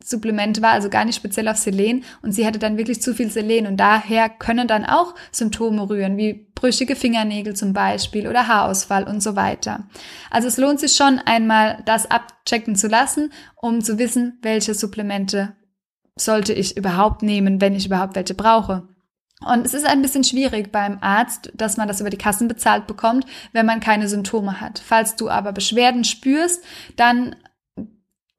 Supplement 0.04 0.62
war, 0.62 0.72
also 0.72 0.88
gar 0.88 1.04
nicht 1.04 1.16
speziell 1.16 1.48
auf 1.48 1.56
Selen 1.56 2.04
und 2.22 2.32
sie 2.32 2.46
hatte 2.46 2.58
dann 2.58 2.76
wirklich 2.76 3.02
zu 3.02 3.14
viel 3.14 3.30
Selen 3.30 3.66
und 3.66 3.76
daher 3.76 4.28
können 4.28 4.68
dann 4.68 4.84
auch 4.84 5.14
Symptome 5.30 5.88
rühren, 5.88 6.16
wie 6.16 6.48
brüchige 6.54 6.96
Fingernägel 6.96 7.54
zum 7.54 7.72
Beispiel 7.72 8.28
oder 8.28 8.48
Haarausfall 8.48 9.04
und 9.04 9.22
so 9.22 9.36
weiter. 9.36 9.88
Also 10.30 10.48
es 10.48 10.56
lohnt 10.56 10.80
sich 10.80 10.92
schon 10.92 11.18
einmal 11.18 11.82
das 11.86 12.10
abchecken 12.10 12.76
zu 12.76 12.88
lassen, 12.88 13.32
um 13.56 13.80
zu 13.80 13.98
wissen, 13.98 14.38
welche 14.42 14.74
Supplemente 14.74 15.56
sollte 16.16 16.52
ich 16.52 16.76
überhaupt 16.76 17.22
nehmen, 17.22 17.60
wenn 17.60 17.74
ich 17.74 17.86
überhaupt 17.86 18.14
welche 18.14 18.34
brauche. 18.34 18.88
Und 19.44 19.66
es 19.66 19.74
ist 19.74 19.86
ein 19.86 20.02
bisschen 20.02 20.24
schwierig 20.24 20.70
beim 20.70 20.98
Arzt, 21.00 21.52
dass 21.54 21.76
man 21.76 21.88
das 21.88 22.00
über 22.00 22.10
die 22.10 22.18
Kassen 22.18 22.48
bezahlt 22.48 22.86
bekommt, 22.86 23.26
wenn 23.52 23.66
man 23.66 23.80
keine 23.80 24.08
Symptome 24.08 24.60
hat. 24.60 24.80
Falls 24.84 25.16
du 25.16 25.28
aber 25.28 25.52
Beschwerden 25.52 26.04
spürst, 26.04 26.62
dann 26.96 27.34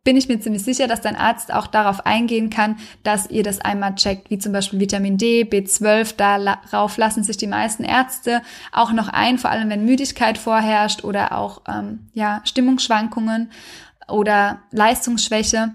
bin 0.03 0.17
ich 0.17 0.27
mir 0.27 0.39
ziemlich 0.39 0.63
sicher, 0.63 0.87
dass 0.87 1.01
dein 1.01 1.15
Arzt 1.15 1.53
auch 1.53 1.67
darauf 1.67 2.05
eingehen 2.05 2.49
kann, 2.49 2.77
dass 3.03 3.29
ihr 3.29 3.43
das 3.43 3.61
einmal 3.61 3.95
checkt, 3.95 4.29
wie 4.29 4.37
zum 4.37 4.51
Beispiel 4.51 4.79
Vitamin 4.79 5.17
D, 5.17 5.43
B12. 5.43 6.15
Darauf 6.17 6.97
lassen 6.97 7.23
sich 7.23 7.37
die 7.37 7.47
meisten 7.47 7.83
Ärzte 7.83 8.41
auch 8.71 8.91
noch 8.91 9.07
ein, 9.07 9.37
vor 9.37 9.49
allem 9.49 9.69
wenn 9.69 9.85
Müdigkeit 9.85 10.37
vorherrscht 10.37 11.03
oder 11.03 11.37
auch 11.37 11.61
ähm, 11.67 12.09
ja 12.13 12.41
Stimmungsschwankungen 12.43 13.51
oder 14.09 14.59
Leistungsschwäche. 14.71 15.73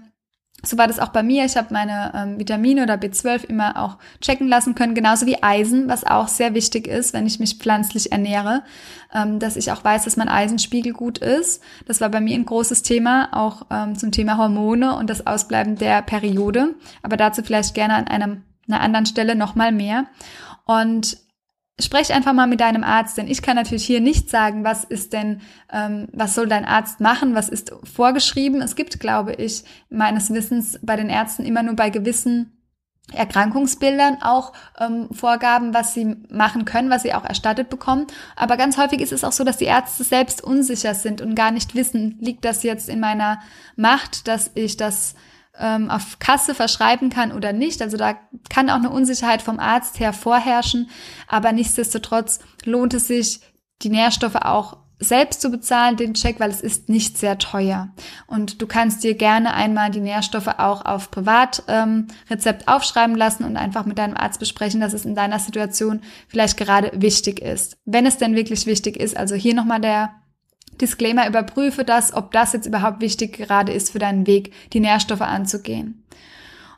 So 0.63 0.77
war 0.77 0.87
das 0.87 0.99
auch 0.99 1.09
bei 1.09 1.23
mir. 1.23 1.45
Ich 1.45 1.55
habe 1.57 1.73
meine 1.73 2.11
ähm, 2.15 2.39
Vitamine 2.39 2.83
oder 2.83 2.95
B12 2.95 3.45
immer 3.45 3.77
auch 3.77 3.97
checken 4.21 4.47
lassen 4.47 4.75
können, 4.75 4.93
genauso 4.93 5.25
wie 5.25 5.41
Eisen, 5.41 5.87
was 5.87 6.05
auch 6.05 6.27
sehr 6.27 6.53
wichtig 6.53 6.87
ist, 6.87 7.13
wenn 7.13 7.25
ich 7.25 7.39
mich 7.39 7.55
pflanzlich 7.55 8.11
ernähre, 8.11 8.63
ähm, 9.13 9.39
dass 9.39 9.55
ich 9.55 9.71
auch 9.71 9.83
weiß, 9.83 10.03
dass 10.03 10.17
mein 10.17 10.27
Eisenspiegel 10.27 10.93
gut 10.93 11.19
ist. 11.19 11.61
Das 11.85 12.01
war 12.01 12.09
bei 12.09 12.19
mir 12.19 12.35
ein 12.35 12.45
großes 12.45 12.83
Thema, 12.83 13.29
auch 13.31 13.67
ähm, 13.69 13.97
zum 13.97 14.11
Thema 14.11 14.37
Hormone 14.37 14.95
und 14.95 15.09
das 15.09 15.25
Ausbleiben 15.25 15.75
der 15.75 16.01
Periode. 16.01 16.75
Aber 17.03 17.15
dazu 17.15 17.41
vielleicht 17.43 17.73
gerne 17.73 17.95
an 17.95 18.07
einem, 18.07 18.43
einer 18.67 18.81
anderen 18.81 19.05
Stelle 19.05 19.35
nochmal 19.35 19.71
mehr. 19.71 20.05
Und 20.65 21.17
Sprech 21.79 22.13
einfach 22.13 22.33
mal 22.33 22.47
mit 22.47 22.59
deinem 22.59 22.83
Arzt, 22.83 23.17
denn 23.17 23.27
ich 23.27 23.41
kann 23.41 23.55
natürlich 23.55 23.85
hier 23.85 24.01
nicht 24.01 24.29
sagen, 24.29 24.63
was 24.63 24.83
ist 24.83 25.13
denn, 25.13 25.41
ähm, 25.71 26.07
was 26.11 26.35
soll 26.35 26.47
dein 26.47 26.65
Arzt 26.65 26.99
machen, 26.99 27.35
was 27.35 27.49
ist 27.49 27.71
vorgeschrieben. 27.83 28.61
Es 28.61 28.75
gibt, 28.75 28.99
glaube 28.99 29.33
ich, 29.33 29.63
meines 29.89 30.33
Wissens 30.33 30.79
bei 30.81 30.95
den 30.95 31.09
Ärzten 31.09 31.45
immer 31.45 31.63
nur 31.63 31.75
bei 31.75 31.89
gewissen 31.89 32.59
Erkrankungsbildern 33.13 34.21
auch 34.21 34.53
ähm, 34.79 35.09
Vorgaben, 35.11 35.73
was 35.73 35.93
sie 35.93 36.15
machen 36.29 36.65
können, 36.65 36.89
was 36.89 37.03
sie 37.03 37.13
auch 37.13 37.25
erstattet 37.25 37.69
bekommen. 37.69 38.07
Aber 38.35 38.57
ganz 38.57 38.77
häufig 38.77 39.01
ist 39.01 39.11
es 39.11 39.23
auch 39.23 39.31
so, 39.31 39.43
dass 39.43 39.57
die 39.57 39.65
Ärzte 39.65 40.03
selbst 40.03 40.43
unsicher 40.43 40.93
sind 40.93 41.21
und 41.21 41.35
gar 41.35 41.51
nicht 41.51 41.75
wissen, 41.75 42.17
liegt 42.19 42.45
das 42.45 42.63
jetzt 42.63 42.89
in 42.89 42.99
meiner 42.99 43.39
Macht, 43.75 44.27
dass 44.27 44.51
ich 44.55 44.77
das 44.77 45.15
ähm, 45.57 45.89
auf 45.89 46.19
Kasse 46.19 46.55
verschreiben 46.55 47.09
kann 47.09 47.31
oder 47.31 47.53
nicht. 47.53 47.81
Also 47.81 47.97
da 47.97 48.17
kann 48.49 48.69
auch 48.69 48.75
eine 48.75 48.89
Unsicherheit 48.89 49.41
vom 49.41 49.59
Arzt 49.59 49.99
her 49.99 50.13
vorherrschen. 50.13 50.89
Aber 51.27 51.51
nichtsdestotrotz 51.51 52.39
lohnt 52.65 52.93
es 52.93 53.07
sich, 53.07 53.41
die 53.81 53.89
Nährstoffe 53.89 54.35
auch 54.35 54.77
selbst 54.99 55.41
zu 55.41 55.49
bezahlen, 55.49 55.95
den 55.95 56.13
Check, 56.13 56.39
weil 56.39 56.49
es 56.49 56.59
ist 56.61 56.89
nicht 56.89 57.17
sehr 57.17 57.37
teuer. 57.37 57.89
Und 58.27 58.61
du 58.61 58.67
kannst 58.67 59.03
dir 59.03 59.15
gerne 59.15 59.53
einmal 59.53 59.91
die 59.91 60.01
Nährstoffe 60.01 60.59
auch 60.59 60.83
auf 60.83 61.09
Privatrezept 61.09 61.67
ähm, 61.69 62.67
aufschreiben 62.67 63.15
lassen 63.15 63.45
und 63.45 63.55
einfach 63.55 63.85
mit 63.85 63.97
deinem 63.97 64.17
Arzt 64.17 64.39
besprechen, 64.39 64.81
dass 64.81 64.93
es 64.93 65.05
in 65.05 65.15
deiner 65.15 65.39
Situation 65.39 66.01
vielleicht 66.27 66.57
gerade 66.57 66.91
wichtig 66.95 67.41
ist. 67.41 67.77
Wenn 67.85 68.05
es 68.05 68.17
denn 68.17 68.35
wirklich 68.35 68.65
wichtig 68.65 68.97
ist, 68.97 69.15
also 69.15 69.35
hier 69.35 69.55
nochmal 69.55 69.79
der 69.79 70.11
Disclaimer, 70.81 71.27
überprüfe 71.27 71.83
das, 71.83 72.13
ob 72.13 72.31
das 72.31 72.53
jetzt 72.53 72.65
überhaupt 72.65 73.01
wichtig 73.01 73.33
gerade 73.33 73.71
ist 73.71 73.91
für 73.91 73.99
deinen 73.99 74.27
Weg, 74.27 74.53
die 74.73 74.79
Nährstoffe 74.79 75.21
anzugehen. 75.21 76.03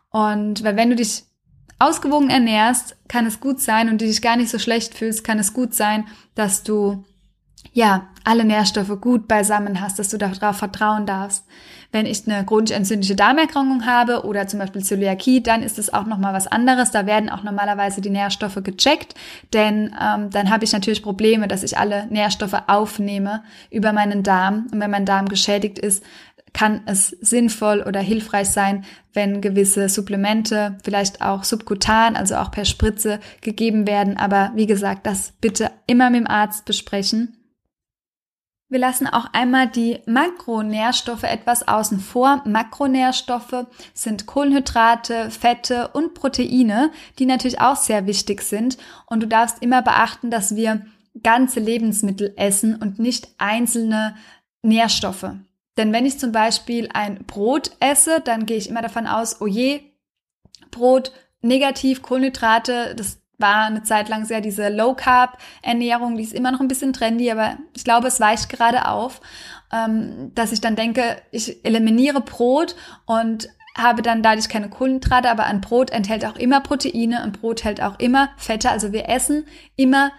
Und 0.10 0.64
weil 0.64 0.76
wenn 0.76 0.90
du 0.90 0.96
dich 0.96 1.24
ausgewogen 1.80 2.30
ernährst, 2.30 2.96
kann 3.08 3.26
es 3.26 3.40
gut 3.40 3.60
sein 3.60 3.90
und 3.90 4.02
du 4.02 4.06
dich 4.06 4.22
gar 4.22 4.36
nicht 4.36 4.50
so 4.50 4.60
schlecht 4.60 4.94
fühlst, 4.94 5.24
kann 5.24 5.40
es 5.40 5.54
gut 5.54 5.74
sein, 5.74 6.06
dass 6.36 6.64
du 6.64 7.04
ja 7.74 8.10
alle 8.24 8.46
Nährstoffe 8.46 9.02
gut 9.02 9.28
beisammen 9.28 9.82
hast, 9.82 9.98
dass 9.98 10.10
du 10.10 10.18
darauf 10.18 10.58
vertrauen 10.58 11.06
darfst. 11.06 11.46
Wenn 11.92 12.06
ich 12.06 12.26
eine 12.26 12.46
chronisch 12.46 12.72
entzündliche 12.72 13.16
Darmerkrankung 13.16 13.86
habe 13.86 14.24
oder 14.26 14.48
zum 14.48 14.60
Beispiel 14.60 14.84
Zöliakie, 14.84 15.44
dann 15.44 15.62
ist 15.62 15.78
es 15.78 15.94
auch 15.94 16.06
nochmal 16.06 16.34
was 16.34 16.48
anderes. 16.48 16.92
Da 16.92 17.06
werden 17.06 17.30
auch 17.30 17.44
normalerweise 17.44 18.00
die 18.00 18.10
Nährstoffe 18.10 18.60
gecheckt, 18.64 19.14
denn 19.54 19.94
ähm, 20.02 20.30
dann 20.30 20.50
habe 20.50 20.64
ich 20.64 20.72
natürlich 20.72 21.04
Probleme, 21.04 21.48
dass 21.48 21.64
ich 21.64 21.78
alle 21.78 22.08
Nährstoffe 22.08 22.64
aufnehme 22.68 23.44
über 23.70 23.92
meinen 23.92 24.24
Darm. 24.24 24.68
Und 24.72 24.80
wenn 24.80 24.92
mein 24.92 25.06
Darm 25.06 25.28
geschädigt 25.28 25.80
ist, 25.80 26.04
kann 26.54 26.82
es 26.86 27.10
sinnvoll 27.10 27.84
oder 27.86 28.00
hilfreich 28.00 28.50
sein, 28.50 28.84
wenn 29.14 29.42
gewisse 29.42 29.90
Supplemente, 29.90 30.78
vielleicht 30.84 31.22
auch 31.22 31.44
subkutan, 31.44 32.16
also 32.16 32.36
auch 32.36 32.52
per 32.52 32.66
Spritze 32.66 33.20
gegeben 33.42 33.88
werden. 33.88 34.18
Aber 34.18 34.52
wie 34.56 34.68
gesagt, 34.68 35.06
das 35.06 35.34
bitte 35.42 35.72
immer 35.88 36.10
mit 36.10 36.22
dem 36.22 36.28
Arzt 36.28 36.66
besprechen. 36.66 37.38
Wir 38.72 38.80
lassen 38.80 39.06
auch 39.06 39.26
einmal 39.34 39.68
die 39.68 40.00
Makronährstoffe 40.06 41.24
etwas 41.24 41.68
außen 41.68 42.00
vor. 42.00 42.42
Makronährstoffe 42.46 43.66
sind 43.94 44.28
Kohlenhydrate, 44.28 45.30
Fette 45.30 45.90
und 45.90 46.14
Proteine, 46.14 46.90
die 47.20 47.26
natürlich 47.26 47.60
auch 47.60 47.76
sehr 47.76 48.08
wichtig 48.08 48.42
sind. 48.42 48.78
Und 49.08 49.24
du 49.24 49.28
darfst 49.28 49.62
immer 49.62 49.82
beachten, 49.82 50.32
dass 50.32 50.56
wir 50.56 50.86
ganze 51.22 51.60
Lebensmittel 51.60 52.34
essen 52.38 52.78
und 52.78 52.98
nicht 52.98 53.28
einzelne 53.38 54.16
Nährstoffe. 54.62 55.32
Denn 55.76 55.92
wenn 55.92 56.06
ich 56.06 56.18
zum 56.18 56.32
Beispiel 56.32 56.88
ein 56.94 57.26
Brot 57.26 57.72
esse, 57.82 58.22
dann 58.22 58.46
gehe 58.46 58.56
ich 58.56 58.70
immer 58.70 58.82
davon 58.82 59.06
aus, 59.06 59.42
oh 59.42 59.48
je, 59.48 59.82
Brot 60.70 61.12
negativ, 61.42 62.02
Kohlenhydrate, 62.02 62.96
das 62.96 63.21
war 63.42 63.66
eine 63.66 63.84
Zeit 63.84 64.10
lang 64.10 64.26
sehr 64.26 64.42
diese 64.42 64.70
Low 64.70 64.94
Carb 64.94 65.38
Ernährung, 65.62 66.18
die 66.18 66.24
ist 66.24 66.34
immer 66.34 66.52
noch 66.52 66.60
ein 66.60 66.68
bisschen 66.68 66.94
trendy, 66.94 67.32
aber 67.32 67.58
ich 67.76 67.84
glaube, 67.84 68.08
es 68.08 68.20
weicht 68.20 68.50
gerade 68.50 68.88
auf, 68.88 69.22
ähm, 69.72 70.32
dass 70.36 70.52
ich 70.52 70.62
dann 70.62 70.76
denke, 70.76 71.18
ich 71.32 71.66
eliminiere 71.66 72.22
Brot 72.22 72.76
und 73.06 73.50
habe 73.78 74.02
dann 74.02 74.22
dadurch 74.22 74.50
keine 74.50 74.70
Kohlenhydrate, 74.70 75.30
aber 75.30 75.46
ein 75.46 75.62
Brot 75.62 75.92
enthält 75.92 76.26
auch 76.26 76.36
immer 76.36 76.62
Proteine, 76.62 77.22
ein 77.22 77.32
Brot 77.32 77.64
hält 77.64 77.82
auch 77.82 78.00
immer 78.00 78.30
Fette, 78.38 78.70
also 78.70 78.92
wir 78.92 79.08
essen 79.08 79.46
immer 79.76 80.12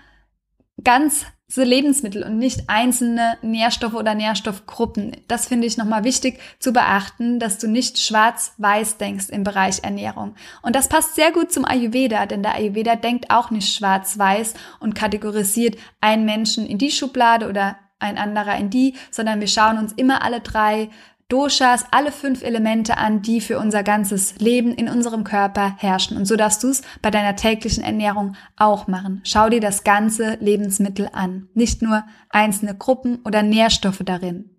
ganz 0.82 1.26
so 1.52 1.62
Lebensmittel 1.62 2.22
und 2.22 2.38
nicht 2.38 2.62
einzelne 2.68 3.36
Nährstoffe 3.42 3.92
oder 3.92 4.14
Nährstoffgruppen. 4.14 5.18
Das 5.28 5.46
finde 5.46 5.66
ich 5.66 5.76
nochmal 5.76 6.02
wichtig 6.02 6.40
zu 6.58 6.72
beachten, 6.72 7.38
dass 7.38 7.58
du 7.58 7.68
nicht 7.68 7.98
schwarz-weiß 7.98 8.96
denkst 8.96 9.28
im 9.28 9.44
Bereich 9.44 9.84
Ernährung. 9.84 10.34
Und 10.62 10.74
das 10.74 10.88
passt 10.88 11.14
sehr 11.14 11.30
gut 11.30 11.52
zum 11.52 11.66
Ayurveda, 11.66 12.24
denn 12.24 12.42
der 12.42 12.54
Ayurveda 12.54 12.96
denkt 12.96 13.30
auch 13.30 13.50
nicht 13.50 13.74
schwarz-weiß 13.74 14.54
und 14.80 14.94
kategorisiert 14.94 15.76
einen 16.00 16.24
Menschen 16.24 16.64
in 16.64 16.78
die 16.78 16.90
Schublade 16.90 17.46
oder 17.48 17.76
ein 17.98 18.16
anderer 18.16 18.56
in 18.56 18.70
die, 18.70 18.96
sondern 19.10 19.40
wir 19.40 19.46
schauen 19.46 19.78
uns 19.78 19.92
immer 19.92 20.22
alle 20.22 20.40
drei 20.40 20.88
Doshas, 21.32 21.86
alle 21.90 22.12
fünf 22.12 22.42
Elemente 22.42 22.98
an, 22.98 23.22
die 23.22 23.40
für 23.40 23.58
unser 23.58 23.82
ganzes 23.82 24.38
Leben 24.38 24.74
in 24.74 24.90
unserem 24.90 25.24
Körper 25.24 25.74
herrschen. 25.78 26.18
Und 26.18 26.26
so 26.26 26.36
darfst 26.36 26.62
du 26.62 26.68
es 26.68 26.82
bei 27.00 27.10
deiner 27.10 27.36
täglichen 27.36 27.82
Ernährung 27.82 28.36
auch 28.56 28.86
machen. 28.86 29.22
Schau 29.24 29.48
dir 29.48 29.60
das 29.60 29.82
ganze 29.82 30.36
Lebensmittel 30.40 31.08
an, 31.12 31.48
nicht 31.54 31.80
nur 31.80 32.04
einzelne 32.28 32.74
Gruppen 32.74 33.20
oder 33.24 33.42
Nährstoffe 33.42 34.02
darin. 34.04 34.50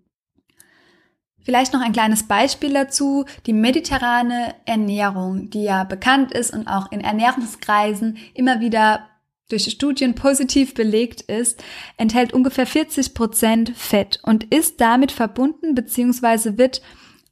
Vielleicht 1.44 1.74
noch 1.74 1.80
ein 1.80 1.92
kleines 1.92 2.24
Beispiel 2.24 2.72
dazu. 2.72 3.24
Die 3.46 3.52
mediterrane 3.52 4.54
Ernährung, 4.64 5.50
die 5.50 5.62
ja 5.62 5.84
bekannt 5.84 6.32
ist 6.32 6.52
und 6.52 6.66
auch 6.66 6.90
in 6.90 7.02
Ernährungskreisen 7.02 8.16
immer 8.32 8.60
wieder 8.60 9.06
durch 9.48 9.70
Studien 9.70 10.14
positiv 10.14 10.74
belegt 10.74 11.20
ist, 11.22 11.62
enthält 11.96 12.32
ungefähr 12.32 12.66
40 12.66 13.14
Prozent 13.14 13.72
Fett 13.76 14.20
und 14.22 14.44
ist 14.54 14.80
damit 14.80 15.12
verbunden 15.12 15.74
beziehungsweise 15.74 16.58
wird 16.58 16.82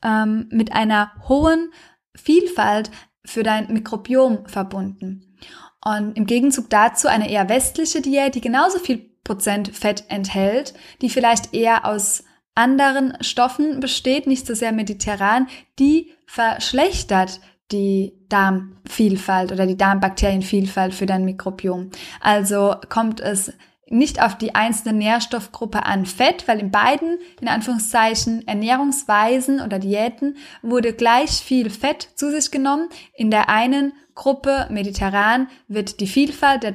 ähm, 0.03 0.49
mit 0.51 0.73
einer 0.73 1.13
hohen 1.29 1.73
Vielfalt 2.15 2.91
für 3.25 3.43
dein 3.43 3.73
Mikrobiom 3.73 4.47
verbunden. 4.47 5.37
Und 5.85 6.17
im 6.17 6.27
Gegenzug 6.27 6.71
dazu 6.71 7.09
eine 7.09 7.31
eher 7.31 7.49
westliche 7.49 8.01
Diät, 8.01 8.35
die 8.35 8.41
genauso 8.41 8.79
viel 8.79 9.11
Prozent 9.25 9.75
Fett 9.75 10.05
enthält, 10.09 10.75
die 11.01 11.09
vielleicht 11.09 11.55
eher 11.55 11.87
aus 11.87 12.25
anderen 12.55 13.17
Stoffen 13.21 13.81
besteht, 13.81 14.27
nicht 14.27 14.47
so 14.47 14.55
sehr 14.55 14.73
mediterran, 14.73 15.49
die 15.79 16.13
verschlechtert 16.27 17.41
die 17.71 18.13
Darmvielfalt 18.33 19.53
oder 19.53 19.67
die 19.67 19.77
Darmbakterienvielfalt 19.77 20.95
für 20.95 21.07
dein 21.07 21.25
Mikrobiom. 21.25 21.91
Also 22.21 22.75
kommt 22.89 23.21
es 23.21 23.53
nicht 23.93 24.23
auf 24.23 24.39
die 24.39 24.55
einzelne 24.55 24.97
Nährstoffgruppe 24.97 25.85
an 25.85 26.07
Fett, 26.07 26.49
weil 26.49 26.61
in 26.61 26.71
beiden, 26.71 27.19
in 27.41 27.49
Anführungszeichen, 27.49 28.47
Ernährungsweisen 28.49 29.61
oder 29.61 29.79
Diäten 29.79 30.37
wurde 30.63 30.95
gleich 30.95 31.31
viel 31.31 31.69
Fett 31.69 32.09
zu 32.15 32.31
sich 32.31 32.51
genommen. 32.51 32.89
In 33.15 33.31
der 33.31 33.51
einen 33.51 33.93
Gruppe 34.15 34.67
mediterran 34.71 35.49
wird 35.69 36.01
die 36.01 36.07
Vielfalt 36.07 36.63
der 36.63 36.73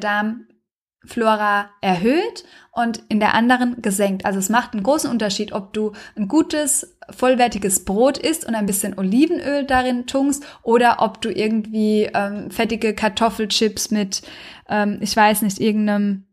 Darmflora 1.08 1.70
erhöht 1.82 2.44
und 2.72 3.02
in 3.10 3.20
der 3.20 3.34
anderen 3.34 3.82
gesenkt. 3.82 4.26
Also 4.26 4.40
es 4.40 4.50
macht 4.50 4.74
einen 4.74 4.84
großen 4.84 5.10
Unterschied, 5.10 5.54
ob 5.54 5.74
du 5.74 5.94
ein 6.16 6.28
gutes, 6.28 6.98
vollwertiges 7.10 7.86
Brot 7.86 8.18
isst 8.18 8.46
und 8.46 8.56
ein 8.56 8.66
bisschen 8.66 8.98
Olivenöl 8.98 9.66
darin 9.66 10.06
tunkst 10.06 10.44
oder 10.64 10.98
ob 11.00 11.22
du 11.22 11.32
irgendwie 11.32 12.10
ähm, 12.14 12.52
fettige 12.52 12.94
Kartoffelchips 12.94 13.92
mit, 13.92 14.22
ähm, 14.70 15.00
ich 15.02 15.16
weiß 15.16 15.42
nicht, 15.42 15.60
irgendeinem 15.60 16.26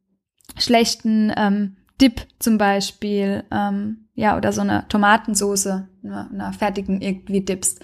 schlechten 0.59 1.33
ähm, 1.37 1.77
Dip 2.01 2.27
zum 2.41 2.59
Beispiel, 2.59 3.45
ähm, 3.53 4.09
ja, 4.15 4.37
oder 4.37 4.53
so 4.53 4.61
eine 4.61 4.87
Tomatensoße, 4.89 5.89
einer 6.05 6.53
fertigen 6.53 7.01
irgendwie 7.01 7.41
dippst. 7.41 7.81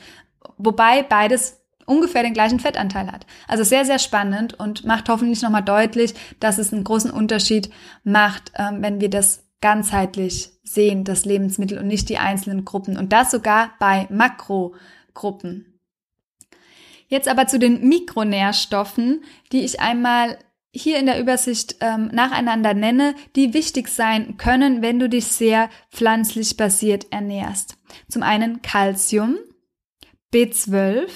Wobei 0.59 1.03
beides 1.03 1.60
ungefähr 1.91 2.23
den 2.23 2.35
gleichen 2.35 2.61
Fettanteil 2.61 3.11
hat. 3.11 3.27
Also 3.49 3.65
sehr, 3.65 3.85
sehr 3.85 3.99
spannend 3.99 4.59
und 4.59 4.85
macht 4.85 5.09
hoffentlich 5.09 5.43
nochmal 5.43 5.65
deutlich, 5.65 6.15
dass 6.39 6.59
es 6.59 6.73
einen 6.73 6.85
großen 6.85 7.11
Unterschied 7.11 7.71
macht, 8.05 8.53
ähm, 8.57 8.81
wenn 8.81 9.01
wir 9.01 9.11
das 9.11 9.45
ganzheitlich 9.61 10.53
sehen, 10.63 11.05
das 11.05 11.25
Lebensmittel 11.25 11.79
und 11.79 11.87
nicht 11.87 12.09
die 12.09 12.19
einzelnen 12.19 12.65
Gruppen. 12.65 12.97
Und 12.97 13.13
das 13.13 13.31
sogar 13.31 13.73
bei 13.79 14.07
Makrogruppen. 14.09 15.79
Jetzt 17.09 17.29
aber 17.29 17.49
zu 17.49 17.59
den 17.59 17.89
Mikronährstoffen, 17.89 19.25
die 19.53 19.65
ich 19.65 19.81
einmal 19.81 20.39
hier 20.73 20.99
in 20.99 21.07
der 21.07 21.21
Übersicht 21.21 21.77
ähm, 21.81 22.09
nacheinander 22.13 22.75
nenne, 22.75 23.17
die 23.35 23.53
wichtig 23.53 23.89
sein 23.89 24.37
können, 24.37 24.83
wenn 24.83 25.01
du 25.01 25.09
dich 25.09 25.27
sehr 25.27 25.69
pflanzlich 25.91 26.57
basiert 26.57 27.09
ernährst. 27.11 27.77
Zum 28.09 28.23
einen 28.23 28.63
Calcium, 28.63 29.37
B12, 30.33 31.09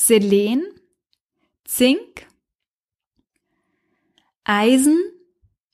Selen, 0.00 0.64
Zink, 1.64 2.26
Eisen, 4.44 4.98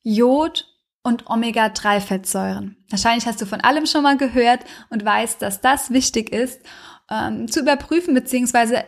Jod 0.02 0.66
und 1.04 1.30
Omega-3-Fettsäuren. 1.30 2.76
Wahrscheinlich 2.90 3.26
hast 3.26 3.40
du 3.40 3.46
von 3.46 3.60
allem 3.60 3.86
schon 3.86 4.02
mal 4.02 4.16
gehört 4.16 4.64
und 4.90 5.04
weißt, 5.04 5.40
dass 5.40 5.60
das 5.60 5.90
wichtig 5.90 6.32
ist, 6.32 6.60
ähm, 7.08 7.46
zu 7.46 7.60
überprüfen 7.60 8.14
beziehungsweise 8.14 8.84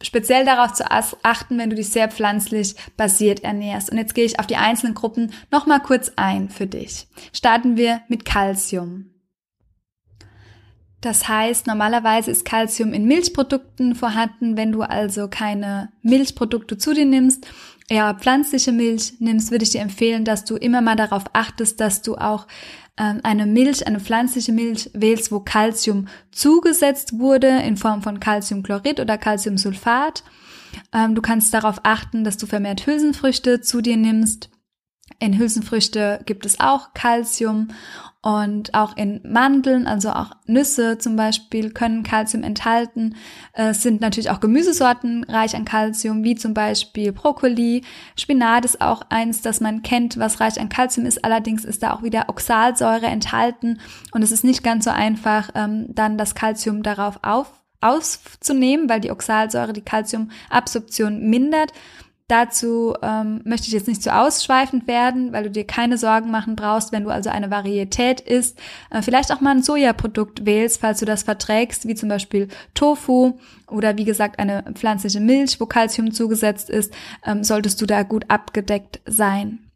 speziell 0.00 0.44
darauf 0.44 0.74
zu 0.74 0.84
achten, 0.88 1.58
wenn 1.58 1.70
du 1.70 1.76
dich 1.76 1.90
sehr 1.90 2.08
pflanzlich 2.08 2.76
basiert 2.96 3.42
ernährst. 3.42 3.90
Und 3.90 3.98
jetzt 3.98 4.14
gehe 4.14 4.24
ich 4.24 4.38
auf 4.38 4.46
die 4.46 4.56
einzelnen 4.56 4.94
Gruppen 4.94 5.32
nochmal 5.50 5.80
kurz 5.80 6.12
ein 6.14 6.50
für 6.50 6.68
dich. 6.68 7.08
Starten 7.32 7.76
wir 7.76 8.02
mit 8.06 8.24
Calcium. 8.24 9.17
Das 11.00 11.28
heißt, 11.28 11.66
normalerweise 11.66 12.30
ist 12.30 12.44
Calcium 12.44 12.92
in 12.92 13.06
Milchprodukten 13.06 13.94
vorhanden. 13.94 14.56
Wenn 14.56 14.72
du 14.72 14.82
also 14.82 15.28
keine 15.28 15.90
Milchprodukte 16.02 16.76
zu 16.76 16.92
dir 16.92 17.04
nimmst, 17.04 17.46
ja, 17.90 18.12
pflanzliche 18.14 18.72
Milch 18.72 19.14
nimmst, 19.18 19.50
würde 19.50 19.62
ich 19.62 19.70
dir 19.70 19.80
empfehlen, 19.80 20.24
dass 20.24 20.44
du 20.44 20.56
immer 20.56 20.80
mal 20.80 20.96
darauf 20.96 21.24
achtest, 21.32 21.80
dass 21.80 22.02
du 22.02 22.16
auch 22.16 22.46
ähm, 22.98 23.20
eine 23.22 23.46
Milch, 23.46 23.86
eine 23.86 24.00
pflanzliche 24.00 24.52
Milch 24.52 24.90
wählst, 24.92 25.32
wo 25.32 25.40
Calcium 25.40 26.08
zugesetzt 26.30 27.18
wurde 27.18 27.48
in 27.48 27.76
Form 27.76 28.02
von 28.02 28.20
Calciumchlorid 28.20 29.00
oder 29.00 29.16
Calciumsulfat. 29.16 30.22
Ähm, 30.92 31.14
du 31.14 31.22
kannst 31.22 31.54
darauf 31.54 31.80
achten, 31.84 32.24
dass 32.24 32.36
du 32.36 32.46
vermehrt 32.46 32.86
Hülsenfrüchte 32.86 33.60
zu 33.60 33.80
dir 33.80 33.96
nimmst. 33.96 34.50
In 35.20 35.36
Hülsenfrüchte 35.36 36.20
gibt 36.26 36.46
es 36.46 36.60
auch 36.60 36.94
Calcium 36.94 37.68
und 38.22 38.74
auch 38.74 38.96
in 38.96 39.20
Mandeln, 39.24 39.88
also 39.88 40.10
auch 40.10 40.30
Nüsse 40.46 40.98
zum 40.98 41.16
Beispiel, 41.16 41.70
können 41.70 42.04
Kalzium 42.04 42.44
enthalten. 42.44 43.16
Es 43.52 43.82
sind 43.82 44.00
natürlich 44.00 44.30
auch 44.30 44.38
Gemüsesorten 44.38 45.24
reich 45.24 45.56
an 45.56 45.64
Kalzium, 45.64 46.22
wie 46.22 46.36
zum 46.36 46.54
Beispiel 46.54 47.10
Brokkoli. 47.10 47.82
Spinat 48.16 48.64
ist 48.64 48.80
auch 48.80 49.02
eins, 49.08 49.42
das 49.42 49.60
man 49.60 49.82
kennt, 49.82 50.18
was 50.18 50.38
reich 50.38 50.60
an 50.60 50.68
Kalzium 50.68 51.04
ist. 51.04 51.24
Allerdings 51.24 51.64
ist 51.64 51.82
da 51.82 51.94
auch 51.94 52.04
wieder 52.04 52.28
Oxalsäure 52.28 53.06
enthalten 53.06 53.80
und 54.12 54.22
es 54.22 54.30
ist 54.30 54.44
nicht 54.44 54.62
ganz 54.62 54.84
so 54.84 54.90
einfach, 54.90 55.50
ähm, 55.56 55.86
dann 55.88 56.16
das 56.16 56.36
Kalzium 56.36 56.84
darauf 56.84 57.18
auf 57.22 57.52
auszunehmen, 57.80 58.88
weil 58.88 59.00
die 59.00 59.10
Oxalsäure 59.10 59.72
die 59.72 59.82
Kalziumabsorption 59.82 61.28
mindert. 61.28 61.72
Dazu 62.28 62.94
ähm, 63.00 63.40
möchte 63.44 63.68
ich 63.68 63.72
jetzt 63.72 63.88
nicht 63.88 64.02
zu 64.02 64.14
ausschweifend 64.14 64.86
werden, 64.86 65.32
weil 65.32 65.44
du 65.44 65.50
dir 65.50 65.66
keine 65.66 65.96
Sorgen 65.96 66.30
machen 66.30 66.56
brauchst, 66.56 66.92
wenn 66.92 67.04
du 67.04 67.10
also 67.10 67.30
eine 67.30 67.50
Varietät 67.50 68.20
isst. 68.20 68.58
Äh, 68.90 69.00
vielleicht 69.00 69.32
auch 69.32 69.40
mal 69.40 69.52
ein 69.52 69.62
Sojaprodukt 69.62 70.44
wählst, 70.44 70.82
falls 70.82 71.00
du 71.00 71.06
das 71.06 71.22
verträgst, 71.22 71.88
wie 71.88 71.94
zum 71.94 72.10
Beispiel 72.10 72.48
Tofu 72.74 73.38
oder 73.66 73.96
wie 73.96 74.04
gesagt 74.04 74.38
eine 74.38 74.62
pflanzliche 74.74 75.20
Milch, 75.20 75.58
wo 75.58 75.64
Kalzium 75.64 76.12
zugesetzt 76.12 76.68
ist, 76.68 76.92
ähm, 77.24 77.42
solltest 77.44 77.80
du 77.80 77.86
da 77.86 78.02
gut 78.02 78.26
abgedeckt 78.28 79.00
sein. 79.06 79.67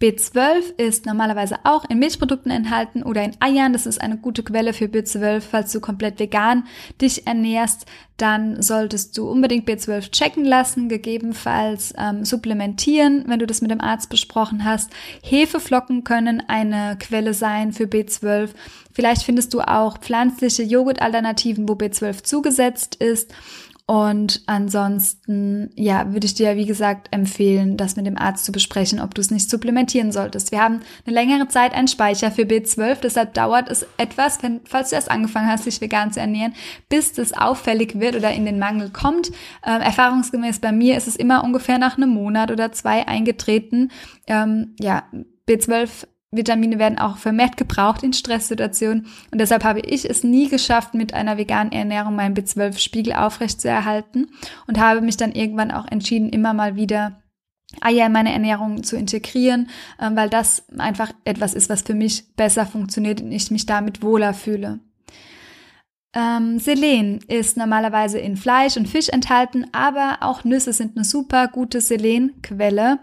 B12 0.00 0.76
ist 0.76 1.06
normalerweise 1.06 1.56
auch 1.64 1.88
in 1.88 1.98
Milchprodukten 1.98 2.50
enthalten 2.50 3.02
oder 3.04 3.22
in 3.22 3.36
Eiern. 3.40 3.72
Das 3.72 3.86
ist 3.86 4.00
eine 4.00 4.16
gute 4.16 4.42
Quelle 4.42 4.72
für 4.72 4.86
B12. 4.86 5.40
Falls 5.40 5.72
du 5.72 5.80
komplett 5.80 6.18
vegan 6.18 6.64
dich 7.00 7.26
ernährst, 7.26 7.86
dann 8.16 8.60
solltest 8.60 9.16
du 9.16 9.28
unbedingt 9.28 9.68
B12 9.68 10.10
checken 10.10 10.44
lassen, 10.44 10.88
gegebenenfalls 10.88 11.94
ähm, 11.96 12.24
supplementieren, 12.24 13.24
wenn 13.28 13.38
du 13.38 13.46
das 13.46 13.62
mit 13.62 13.70
dem 13.70 13.80
Arzt 13.80 14.10
besprochen 14.10 14.64
hast. 14.64 14.90
Hefeflocken 15.22 16.04
können 16.04 16.42
eine 16.48 16.96
Quelle 16.98 17.32
sein 17.32 17.72
für 17.72 17.84
B12. 17.84 18.50
Vielleicht 18.92 19.22
findest 19.22 19.54
du 19.54 19.60
auch 19.60 19.98
pflanzliche 19.98 20.62
Joghurtalternativen, 20.62 21.68
wo 21.68 21.72
B12 21.72 22.22
zugesetzt 22.22 22.96
ist. 22.96 23.32
Und 23.86 24.42
ansonsten, 24.46 25.70
ja, 25.74 26.10
würde 26.14 26.24
ich 26.24 26.32
dir, 26.32 26.56
wie 26.56 26.64
gesagt, 26.64 27.08
empfehlen, 27.10 27.76
das 27.76 27.96
mit 27.96 28.06
dem 28.06 28.16
Arzt 28.16 28.46
zu 28.46 28.50
besprechen, 28.52 28.98
ob 28.98 29.14
du 29.14 29.20
es 29.20 29.30
nicht 29.30 29.50
supplementieren 29.50 30.10
solltest. 30.10 30.52
Wir 30.52 30.62
haben 30.62 30.80
eine 31.04 31.14
längere 31.14 31.48
Zeit 31.48 31.74
einen 31.74 31.88
Speicher 31.88 32.30
für 32.30 32.42
B12, 32.42 33.00
deshalb 33.02 33.34
dauert 33.34 33.68
es 33.68 33.86
etwas, 33.98 34.42
wenn, 34.42 34.62
falls 34.64 34.88
du 34.88 34.94
erst 34.94 35.10
angefangen 35.10 35.48
hast, 35.48 35.66
dich 35.66 35.82
vegan 35.82 36.12
zu 36.12 36.20
ernähren, 36.20 36.54
bis 36.88 37.12
das 37.12 37.34
auffällig 37.34 38.00
wird 38.00 38.16
oder 38.16 38.32
in 38.32 38.46
den 38.46 38.58
Mangel 38.58 38.88
kommt. 38.88 39.28
Ähm, 39.66 39.82
erfahrungsgemäß 39.82 40.60
bei 40.60 40.72
mir 40.72 40.96
ist 40.96 41.06
es 41.06 41.16
immer 41.16 41.44
ungefähr 41.44 41.76
nach 41.76 41.98
einem 41.98 42.08
Monat 42.08 42.50
oder 42.50 42.72
zwei 42.72 43.06
eingetreten. 43.06 43.90
Ähm, 44.26 44.74
ja, 44.80 45.02
B12 45.46 46.06
Vitamine 46.36 46.78
werden 46.78 46.98
auch 46.98 47.16
vermehrt 47.16 47.56
gebraucht 47.56 48.02
in 48.02 48.12
Stresssituationen 48.12 49.06
und 49.30 49.40
deshalb 49.40 49.64
habe 49.64 49.80
ich 49.80 50.08
es 50.08 50.24
nie 50.24 50.48
geschafft, 50.48 50.94
mit 50.94 51.14
einer 51.14 51.38
veganen 51.38 51.72
Ernährung 51.72 52.16
meinen 52.16 52.34
B12-Spiegel 52.34 53.14
aufrechtzuerhalten 53.14 54.28
und 54.66 54.78
habe 54.78 55.00
mich 55.00 55.16
dann 55.16 55.32
irgendwann 55.32 55.70
auch 55.70 55.86
entschieden, 55.90 56.28
immer 56.28 56.54
mal 56.54 56.76
wieder 56.76 57.20
Eier 57.80 58.06
in 58.06 58.12
meine 58.12 58.32
Ernährung 58.32 58.82
zu 58.82 58.96
integrieren, 58.96 59.68
ähm, 60.00 60.16
weil 60.16 60.30
das 60.30 60.64
einfach 60.78 61.12
etwas 61.24 61.54
ist, 61.54 61.68
was 61.68 61.82
für 61.82 61.94
mich 61.94 62.34
besser 62.36 62.66
funktioniert 62.66 63.20
und 63.20 63.32
ich 63.32 63.50
mich 63.50 63.66
damit 63.66 64.02
wohler 64.02 64.34
fühle. 64.34 64.80
Ähm, 66.16 66.60
Selen 66.60 67.18
ist 67.26 67.56
normalerweise 67.56 68.18
in 68.20 68.36
Fleisch 68.36 68.76
und 68.76 68.88
Fisch 68.88 69.08
enthalten, 69.08 69.66
aber 69.72 70.18
auch 70.20 70.44
Nüsse 70.44 70.72
sind 70.72 70.96
eine 70.96 71.04
super 71.04 71.48
gute 71.48 71.80
Selenquelle. 71.80 73.00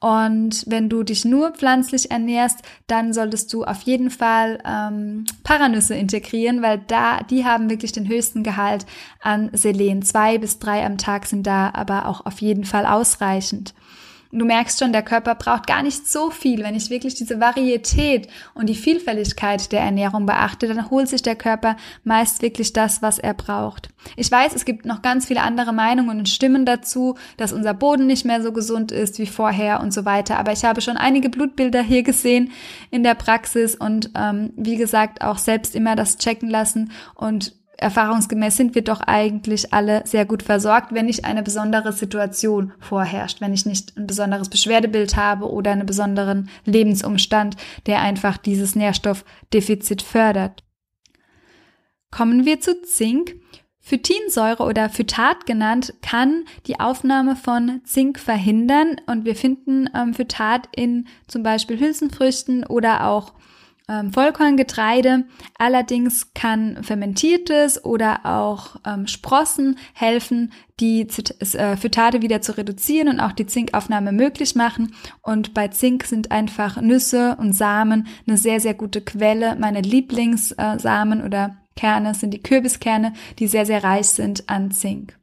Und 0.00 0.64
wenn 0.66 0.88
du 0.88 1.02
dich 1.02 1.24
nur 1.26 1.52
pflanzlich 1.52 2.10
ernährst, 2.10 2.60
dann 2.86 3.12
solltest 3.12 3.52
du 3.52 3.64
auf 3.64 3.82
jeden 3.82 4.10
Fall 4.10 4.58
ähm, 4.64 5.24
Paranüsse 5.44 5.94
integrieren, 5.94 6.62
weil 6.62 6.78
da 6.86 7.20
die 7.22 7.44
haben 7.44 7.68
wirklich 7.68 7.92
den 7.92 8.08
höchsten 8.08 8.42
Gehalt 8.42 8.86
an 9.20 9.50
Selen. 9.52 10.02
Zwei 10.02 10.38
bis 10.38 10.58
drei 10.58 10.84
am 10.86 10.96
Tag 10.96 11.26
sind 11.26 11.46
da 11.46 11.70
aber 11.74 12.06
auch 12.06 12.24
auf 12.24 12.40
jeden 12.40 12.64
Fall 12.64 12.86
ausreichend 12.86 13.74
du 14.38 14.44
merkst 14.44 14.78
schon, 14.78 14.92
der 14.92 15.02
Körper 15.02 15.34
braucht 15.34 15.66
gar 15.66 15.82
nicht 15.82 16.06
so 16.06 16.30
viel. 16.30 16.62
Wenn 16.62 16.74
ich 16.74 16.90
wirklich 16.90 17.14
diese 17.14 17.40
Varietät 17.40 18.28
und 18.54 18.68
die 18.68 18.74
Vielfältigkeit 18.74 19.72
der 19.72 19.80
Ernährung 19.80 20.26
beachte, 20.26 20.66
dann 20.66 20.90
holt 20.90 21.08
sich 21.08 21.22
der 21.22 21.36
Körper 21.36 21.76
meist 22.02 22.42
wirklich 22.42 22.72
das, 22.72 23.00
was 23.00 23.18
er 23.18 23.34
braucht. 23.34 23.88
Ich 24.16 24.30
weiß, 24.30 24.54
es 24.54 24.64
gibt 24.64 24.84
noch 24.84 25.02
ganz 25.02 25.26
viele 25.26 25.42
andere 25.42 25.72
Meinungen 25.72 26.18
und 26.18 26.28
Stimmen 26.28 26.66
dazu, 26.66 27.16
dass 27.36 27.52
unser 27.52 27.74
Boden 27.74 28.06
nicht 28.06 28.24
mehr 28.24 28.42
so 28.42 28.52
gesund 28.52 28.92
ist 28.92 29.18
wie 29.18 29.26
vorher 29.26 29.80
und 29.80 29.92
so 29.92 30.04
weiter. 30.04 30.38
Aber 30.38 30.52
ich 30.52 30.64
habe 30.64 30.80
schon 30.80 30.96
einige 30.96 31.30
Blutbilder 31.30 31.82
hier 31.82 32.02
gesehen 32.02 32.50
in 32.90 33.02
der 33.02 33.14
Praxis 33.14 33.74
und 33.74 34.10
ähm, 34.16 34.52
wie 34.56 34.76
gesagt 34.76 35.22
auch 35.22 35.38
selbst 35.38 35.74
immer 35.74 35.96
das 35.96 36.18
checken 36.18 36.50
lassen 36.50 36.90
und 37.14 37.54
erfahrungsgemäß 37.76 38.56
sind 38.56 38.74
wir 38.74 38.82
doch 38.82 39.00
eigentlich 39.00 39.72
alle 39.72 40.06
sehr 40.06 40.24
gut 40.24 40.42
versorgt, 40.42 40.94
wenn 40.94 41.06
nicht 41.06 41.24
eine 41.24 41.42
besondere 41.42 41.92
Situation 41.92 42.72
vorherrscht, 42.78 43.40
wenn 43.40 43.52
ich 43.52 43.66
nicht 43.66 43.96
ein 43.96 44.06
besonderes 44.06 44.48
Beschwerdebild 44.48 45.16
habe 45.16 45.50
oder 45.50 45.72
einen 45.72 45.86
besonderen 45.86 46.48
Lebensumstand, 46.64 47.56
der 47.86 48.00
einfach 48.00 48.36
dieses 48.36 48.76
Nährstoffdefizit 48.76 50.02
fördert. 50.02 50.62
Kommen 52.10 52.44
wir 52.44 52.60
zu 52.60 52.80
Zink. 52.82 53.36
Phytinsäure 53.86 54.62
oder 54.62 54.88
Phytat 54.88 55.44
genannt 55.44 55.92
kann 56.00 56.46
die 56.66 56.80
Aufnahme 56.80 57.36
von 57.36 57.82
Zink 57.84 58.18
verhindern 58.18 58.96
und 59.06 59.26
wir 59.26 59.36
finden 59.36 59.90
ähm, 59.94 60.14
Phytat 60.14 60.70
in 60.74 61.06
zum 61.26 61.42
Beispiel 61.42 61.78
Hülsenfrüchten 61.78 62.64
oder 62.64 63.06
auch 63.06 63.34
ähm, 63.88 64.12
Vollkorngetreide. 64.12 65.24
Allerdings 65.58 66.32
kann 66.34 66.82
fermentiertes 66.82 67.84
oder 67.84 68.20
auch 68.24 68.76
ähm, 68.86 69.06
Sprossen 69.06 69.78
helfen, 69.92 70.52
die 70.80 71.02
äh, 71.02 71.76
Phytate 71.76 72.22
wieder 72.22 72.40
zu 72.40 72.56
reduzieren 72.56 73.08
und 73.08 73.20
auch 73.20 73.32
die 73.32 73.46
Zinkaufnahme 73.46 74.12
möglich 74.12 74.54
machen. 74.54 74.94
Und 75.22 75.54
bei 75.54 75.68
Zink 75.68 76.04
sind 76.04 76.30
einfach 76.30 76.80
Nüsse 76.80 77.36
und 77.38 77.52
Samen 77.52 78.06
eine 78.26 78.36
sehr, 78.36 78.60
sehr 78.60 78.74
gute 78.74 79.00
Quelle. 79.00 79.56
Meine 79.56 79.80
Lieblingssamen 79.80 81.20
äh, 81.20 81.24
oder 81.24 81.56
Kerne 81.76 82.14
sind 82.14 82.32
die 82.32 82.42
Kürbiskerne, 82.42 83.12
die 83.38 83.48
sehr, 83.48 83.66
sehr 83.66 83.84
reich 83.84 84.06
sind 84.06 84.48
an 84.48 84.70
Zink. 84.70 85.18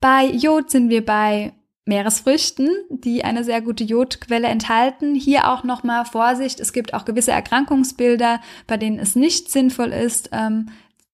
Bei 0.00 0.24
Jod 0.26 0.70
sind 0.70 0.88
wir 0.88 1.04
bei 1.04 1.52
Meeresfrüchten, 1.86 2.70
die 2.90 3.24
eine 3.24 3.42
sehr 3.42 3.62
gute 3.62 3.84
Jodquelle 3.84 4.48
enthalten. 4.48 5.14
Hier 5.14 5.50
auch 5.50 5.64
nochmal 5.64 6.04
Vorsicht, 6.04 6.60
es 6.60 6.72
gibt 6.72 6.94
auch 6.94 7.04
gewisse 7.04 7.32
Erkrankungsbilder, 7.32 8.40
bei 8.66 8.76
denen 8.76 8.98
es 8.98 9.16
nicht 9.16 9.50
sinnvoll 9.50 9.92
ist, 9.92 10.30
ähm, 10.32 10.70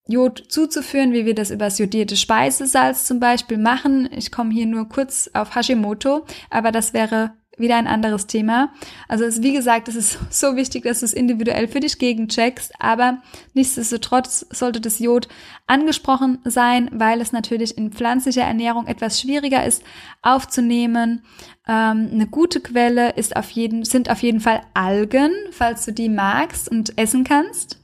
Jod 0.09 0.45
zuzuführen, 0.49 1.13
wie 1.13 1.27
wir 1.27 1.35
das 1.35 1.51
über 1.51 1.65
das 1.65 1.79
jodierte 1.79 2.17
Speisesalz 2.17 3.07
zum 3.07 3.19
Beispiel 3.19 3.59
machen. 3.59 4.09
Ich 4.13 4.31
komme 4.31 4.53
hier 4.53 4.67
nur 4.67 4.89
kurz 4.89 5.29
auf 5.35 5.57
Hashimoto, 5.57 6.25
aber 6.49 6.71
das 6.71 6.93
wäre 6.93 7.33
wieder 7.57 7.77
ein 7.77 7.87
anderes 7.87 8.27
Thema. 8.27 8.73
Also 9.09 9.25
es, 9.25 9.43
wie 9.43 9.53
gesagt, 9.53 9.89
es 9.89 9.95
ist 9.95 10.19
so 10.31 10.57
wichtig, 10.57 10.85
dass 10.85 11.01
du 11.01 11.07
es 11.07 11.13
individuell 11.13 11.69
für 11.69 11.81
dich 11.81 11.99
gegencheckst, 11.99 12.73
aber 12.79 13.19
nichtsdestotrotz 13.55 14.47
sollte 14.51 14.81
das 14.81 14.99
Jod 14.99 15.29
angesprochen 15.67 16.39
sein, 16.45 16.91
weil 16.93 17.21
es 17.21 17.33
natürlich 17.33 17.77
in 17.77 17.93
pflanzlicher 17.93 18.43
Ernährung 18.43 18.87
etwas 18.87 19.21
schwieriger 19.21 19.65
ist 19.65 19.83
aufzunehmen. 20.23 21.23
Ähm, 21.67 22.11
eine 22.13 22.27
gute 22.27 22.61
Quelle 22.61 23.11
ist 23.11 23.37
auf 23.37 23.51
jeden, 23.51 23.85
sind 23.85 24.11
auf 24.11 24.23
jeden 24.23 24.41
Fall 24.41 24.63
Algen, 24.75 25.33
falls 25.51 25.85
du 25.85 25.93
die 25.93 26.09
magst 26.09 26.69
und 26.71 26.99
essen 26.99 27.25
kannst. 27.25 27.79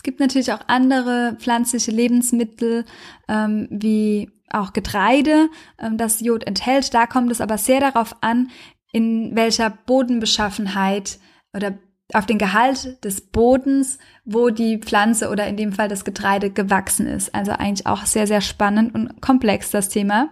Es 0.00 0.02
gibt 0.02 0.18
natürlich 0.18 0.50
auch 0.50 0.62
andere 0.66 1.36
pflanzliche 1.38 1.90
Lebensmittel, 1.90 2.86
ähm, 3.28 3.68
wie 3.70 4.30
auch 4.48 4.72
Getreide, 4.72 5.50
ähm, 5.78 5.98
das 5.98 6.20
Jod 6.20 6.46
enthält. 6.46 6.94
Da 6.94 7.06
kommt 7.06 7.30
es 7.30 7.42
aber 7.42 7.58
sehr 7.58 7.80
darauf 7.80 8.16
an, 8.22 8.48
in 8.92 9.36
welcher 9.36 9.68
Bodenbeschaffenheit 9.68 11.18
oder 11.52 11.74
auf 12.14 12.24
den 12.24 12.38
Gehalt 12.38 13.04
des 13.04 13.20
Bodens, 13.20 13.98
wo 14.24 14.48
die 14.48 14.78
Pflanze 14.78 15.28
oder 15.28 15.46
in 15.46 15.58
dem 15.58 15.74
Fall 15.74 15.88
das 15.88 16.06
Getreide 16.06 16.48
gewachsen 16.48 17.06
ist. 17.06 17.34
Also 17.34 17.52
eigentlich 17.52 17.86
auch 17.86 18.06
sehr, 18.06 18.26
sehr 18.26 18.40
spannend 18.40 18.94
und 18.94 19.20
komplex 19.20 19.70
das 19.70 19.90
Thema. 19.90 20.30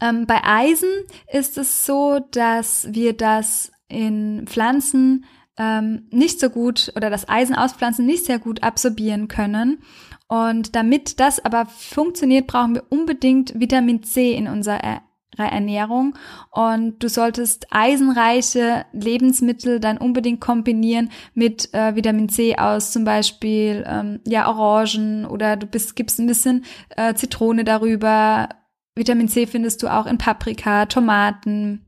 Ähm, 0.00 0.24
bei 0.24 0.44
Eisen 0.44 0.90
ist 1.32 1.58
es 1.58 1.84
so, 1.84 2.20
dass 2.30 2.86
wir 2.92 3.12
das 3.12 3.72
in 3.88 4.46
Pflanzen 4.46 5.24
ähm, 5.58 6.06
nicht 6.10 6.40
so 6.40 6.50
gut 6.50 6.92
oder 6.96 7.10
das 7.10 7.28
Eisen 7.28 7.54
aus 7.54 7.72
Pflanzen 7.72 8.06
nicht 8.06 8.24
sehr 8.24 8.38
gut 8.38 8.62
absorbieren 8.62 9.28
können. 9.28 9.78
Und 10.28 10.74
damit 10.74 11.20
das 11.20 11.44
aber 11.44 11.66
funktioniert, 11.66 12.46
brauchen 12.46 12.74
wir 12.74 12.84
unbedingt 12.88 13.58
Vitamin 13.58 14.02
C 14.02 14.32
in 14.34 14.48
unserer 14.48 15.02
Ernährung 15.38 16.16
und 16.50 17.02
du 17.02 17.08
solltest 17.08 17.66
eisenreiche 17.70 18.86
Lebensmittel 18.92 19.80
dann 19.80 19.98
unbedingt 19.98 20.40
kombinieren 20.40 21.10
mit 21.34 21.72
äh, 21.74 21.94
Vitamin 21.94 22.28
C 22.28 22.56
aus 22.56 22.92
zum 22.92 23.04
Beispiel 23.04 23.84
ähm, 23.86 24.20
ja 24.26 24.48
Orangen 24.48 25.26
oder 25.26 25.56
du 25.56 25.66
bist, 25.66 25.94
gibst 25.94 26.18
ein 26.18 26.26
bisschen 26.26 26.64
äh, 26.96 27.14
Zitrone 27.14 27.64
darüber. 27.64 28.48
Vitamin 28.94 29.28
C 29.28 29.46
findest 29.46 29.82
du 29.82 29.88
auch 29.88 30.06
in 30.06 30.16
Paprika, 30.16 30.86
Tomaten, 30.86 31.85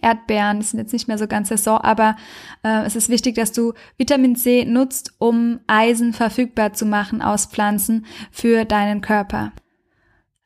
Erdbeeren, 0.00 0.60
die 0.60 0.66
sind 0.66 0.78
jetzt 0.78 0.92
nicht 0.92 1.08
mehr 1.08 1.18
so 1.18 1.26
ganz 1.26 1.48
Saison, 1.48 1.78
aber 1.78 2.16
äh, 2.62 2.84
es 2.84 2.96
ist 2.96 3.08
wichtig, 3.08 3.34
dass 3.34 3.52
du 3.52 3.72
Vitamin 3.96 4.36
C 4.36 4.64
nutzt, 4.64 5.14
um 5.18 5.60
Eisen 5.66 6.12
verfügbar 6.12 6.72
zu 6.72 6.86
machen 6.86 7.22
aus 7.22 7.46
Pflanzen 7.46 8.06
für 8.30 8.64
deinen 8.64 9.00
Körper. 9.00 9.52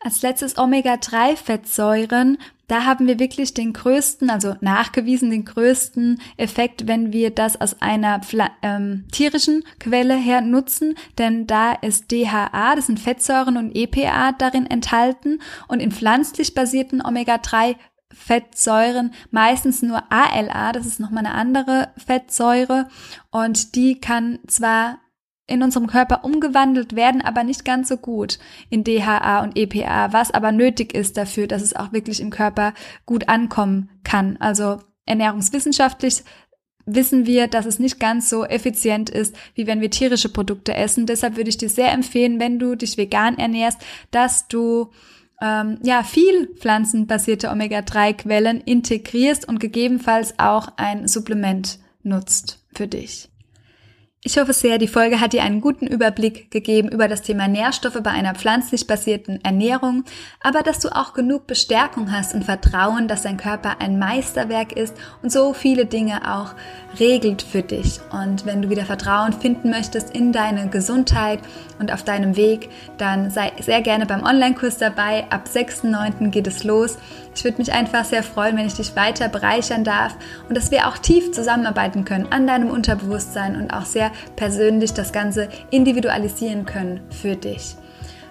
Als 0.06 0.22
letztes 0.22 0.56
Omega-3-Fettsäuren. 0.56 2.38
Da 2.68 2.84
haben 2.84 3.06
wir 3.06 3.18
wirklich 3.18 3.54
den 3.54 3.72
größten, 3.72 4.28
also 4.28 4.54
nachgewiesen 4.60 5.30
den 5.30 5.44
größten 5.44 6.20
Effekt, 6.36 6.86
wenn 6.86 7.12
wir 7.12 7.30
das 7.30 7.60
aus 7.60 7.80
einer 7.80 8.20
ähm, 8.62 9.06
tierischen 9.12 9.64
Quelle 9.78 10.16
her 10.16 10.40
nutzen, 10.40 10.96
denn 11.18 11.46
da 11.46 11.72
ist 11.72 12.10
DHA, 12.10 12.74
das 12.74 12.86
sind 12.86 13.00
Fettsäuren 13.00 13.56
und 13.56 13.76
EPA 13.76 14.32
darin 14.32 14.66
enthalten 14.66 15.40
und 15.68 15.80
in 15.80 15.92
pflanzlich 15.92 16.54
basierten 16.54 17.04
Omega-3 17.04 17.76
Fettsäuren, 18.12 19.12
meistens 19.30 19.82
nur 19.82 20.02
ALA, 20.10 20.72
das 20.72 20.86
ist 20.86 21.00
nochmal 21.00 21.26
eine 21.26 21.34
andere 21.34 21.88
Fettsäure 21.96 22.88
und 23.30 23.74
die 23.74 24.00
kann 24.00 24.38
zwar 24.46 24.98
in 25.48 25.62
unserem 25.62 25.86
Körper 25.86 26.24
umgewandelt 26.24 26.96
werden, 26.96 27.20
aber 27.20 27.44
nicht 27.44 27.64
ganz 27.64 27.88
so 27.88 27.96
gut 27.96 28.38
in 28.68 28.84
DHA 28.84 29.42
und 29.42 29.56
EPA, 29.56 30.12
was 30.12 30.32
aber 30.32 30.50
nötig 30.50 30.92
ist 30.94 31.16
dafür, 31.16 31.46
dass 31.46 31.62
es 31.62 31.76
auch 31.76 31.92
wirklich 31.92 32.20
im 32.20 32.30
Körper 32.30 32.74
gut 33.06 33.28
ankommen 33.28 33.90
kann. 34.02 34.36
Also 34.38 34.80
ernährungswissenschaftlich 35.04 36.24
wissen 36.84 37.26
wir, 37.26 37.48
dass 37.48 37.66
es 37.66 37.78
nicht 37.78 38.00
ganz 38.00 38.28
so 38.30 38.44
effizient 38.44 39.10
ist, 39.10 39.36
wie 39.54 39.66
wenn 39.66 39.80
wir 39.80 39.90
tierische 39.90 40.28
Produkte 40.28 40.74
essen. 40.74 41.06
Deshalb 41.06 41.36
würde 41.36 41.50
ich 41.50 41.58
dir 41.58 41.68
sehr 41.68 41.92
empfehlen, 41.92 42.40
wenn 42.40 42.58
du 42.58 42.76
dich 42.76 42.96
vegan 42.96 43.38
ernährst, 43.38 43.80
dass 44.10 44.48
du 44.48 44.90
ähm, 45.40 45.78
ja, 45.82 46.02
viel 46.02 46.48
pflanzenbasierte 46.58 47.50
Omega-3-Quellen 47.50 48.60
integrierst 48.60 49.46
und 49.46 49.60
gegebenenfalls 49.60 50.38
auch 50.38 50.68
ein 50.76 51.08
Supplement 51.08 51.78
nutzt 52.02 52.64
für 52.74 52.86
dich. 52.86 53.28
Ich 54.26 54.38
hoffe 54.38 54.52
sehr, 54.52 54.78
die 54.78 54.88
Folge 54.88 55.20
hat 55.20 55.34
dir 55.34 55.44
einen 55.44 55.60
guten 55.60 55.86
Überblick 55.86 56.50
gegeben 56.50 56.88
über 56.88 57.06
das 57.06 57.22
Thema 57.22 57.46
Nährstoffe 57.46 58.02
bei 58.02 58.10
einer 58.10 58.34
pflanzlich 58.34 58.88
basierten 58.88 59.38
Ernährung, 59.44 60.02
aber 60.42 60.64
dass 60.64 60.80
du 60.80 60.88
auch 60.88 61.12
genug 61.12 61.46
Bestärkung 61.46 62.10
hast 62.10 62.34
und 62.34 62.42
Vertrauen, 62.42 63.06
dass 63.06 63.22
dein 63.22 63.36
Körper 63.36 63.80
ein 63.80 64.00
Meisterwerk 64.00 64.72
ist 64.72 64.96
und 65.22 65.30
so 65.30 65.52
viele 65.52 65.86
Dinge 65.86 66.34
auch 66.34 66.54
regelt 66.98 67.42
für 67.42 67.62
dich. 67.62 68.00
Und 68.10 68.46
wenn 68.46 68.62
du 68.62 68.68
wieder 68.68 68.84
Vertrauen 68.84 69.32
finden 69.32 69.70
möchtest 69.70 70.10
in 70.10 70.32
deine 70.32 70.70
Gesundheit 70.70 71.38
und 71.78 71.92
auf 71.92 72.02
deinem 72.02 72.34
Weg, 72.34 72.68
dann 72.98 73.30
sei 73.30 73.52
sehr 73.60 73.80
gerne 73.80 74.06
beim 74.06 74.24
Online-Kurs 74.24 74.78
dabei. 74.78 75.30
Ab 75.30 75.46
6.9. 75.46 76.30
geht 76.30 76.48
es 76.48 76.64
los. 76.64 76.98
Ich 77.36 77.44
würde 77.44 77.58
mich 77.58 77.70
einfach 77.70 78.06
sehr 78.06 78.22
freuen, 78.22 78.56
wenn 78.56 78.66
ich 78.66 78.74
dich 78.74 78.96
weiter 78.96 79.28
bereichern 79.28 79.84
darf 79.84 80.16
und 80.48 80.56
dass 80.56 80.70
wir 80.70 80.88
auch 80.88 80.96
tief 80.96 81.32
zusammenarbeiten 81.32 82.06
können 82.06 82.32
an 82.32 82.46
deinem 82.46 82.70
Unterbewusstsein 82.70 83.56
und 83.56 83.70
auch 83.70 83.84
sehr 83.84 84.10
persönlich 84.36 84.94
das 84.94 85.12
Ganze 85.12 85.50
individualisieren 85.70 86.64
können 86.64 87.02
für 87.10 87.36
dich. 87.36 87.76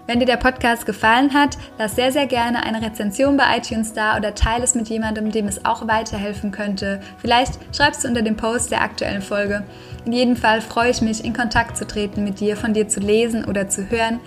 Wenn 0.08 0.20
dir 0.20 0.26
der 0.26 0.38
Podcast 0.38 0.88
gefallen 0.88 1.34
hat, 1.34 1.56
lass 1.78 1.96
sehr, 1.96 2.12
sehr 2.12 2.26
gerne 2.26 2.64
eine 2.64 2.82
Rezension 2.82 3.38
bei 3.38 3.58
iTunes 3.58 3.94
da 3.94 4.18
oder 4.18 4.34
teile 4.34 4.64
es 4.64 4.74
mit 4.74 4.90
jemandem, 4.90 5.32
dem 5.32 5.48
es 5.48 5.66
auch 5.66 5.88
weiterhelfen 5.88 6.52
könnte. 6.52 7.00
Vielleicht 7.20 7.60
schreibst 7.76 8.04
du 8.04 8.08
unter 8.08 8.24
dem 8.24 8.38
Post 8.38 8.72
der 8.72 8.82
aktuellen 8.82 9.22
Folge. 9.22 9.64
In 10.06 10.14
jedem 10.14 10.36
Fall 10.36 10.62
freue 10.62 10.90
ich 10.90 11.02
mich, 11.02 11.24
in 11.24 11.34
Kontakt 11.34 11.78
zu 11.78 11.86
treten 11.86 12.24
mit 12.24 12.40
dir, 12.40 12.58
von 12.58 12.74
dir 12.74 12.88
zu 12.88 13.00
lesen 13.00 13.46
oder 13.46 13.68
zu 13.68 13.90
hören. 13.90 14.20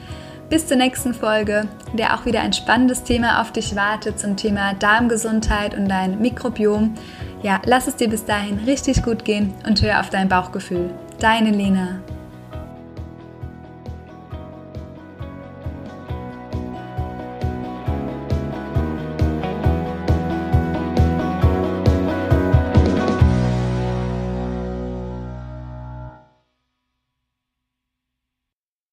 Bis 0.48 0.66
zur 0.66 0.78
nächsten 0.78 1.12
Folge, 1.12 1.68
in 1.90 1.98
der 1.98 2.14
auch 2.14 2.24
wieder 2.24 2.40
ein 2.40 2.54
spannendes 2.54 3.02
Thema 3.02 3.42
auf 3.42 3.52
dich 3.52 3.76
wartet 3.76 4.18
zum 4.18 4.36
Thema 4.36 4.72
Darmgesundheit 4.72 5.76
und 5.76 5.88
dein 5.88 6.20
Mikrobiom. 6.20 6.94
Ja, 7.42 7.60
lass 7.66 7.86
es 7.86 7.96
dir 7.96 8.08
bis 8.08 8.24
dahin 8.24 8.58
richtig 8.60 9.02
gut 9.02 9.26
gehen 9.26 9.52
und 9.66 9.82
hör 9.82 10.00
auf 10.00 10.08
dein 10.08 10.28
Bauchgefühl. 10.28 10.90
Deine 11.18 11.50
Lena. 11.50 12.00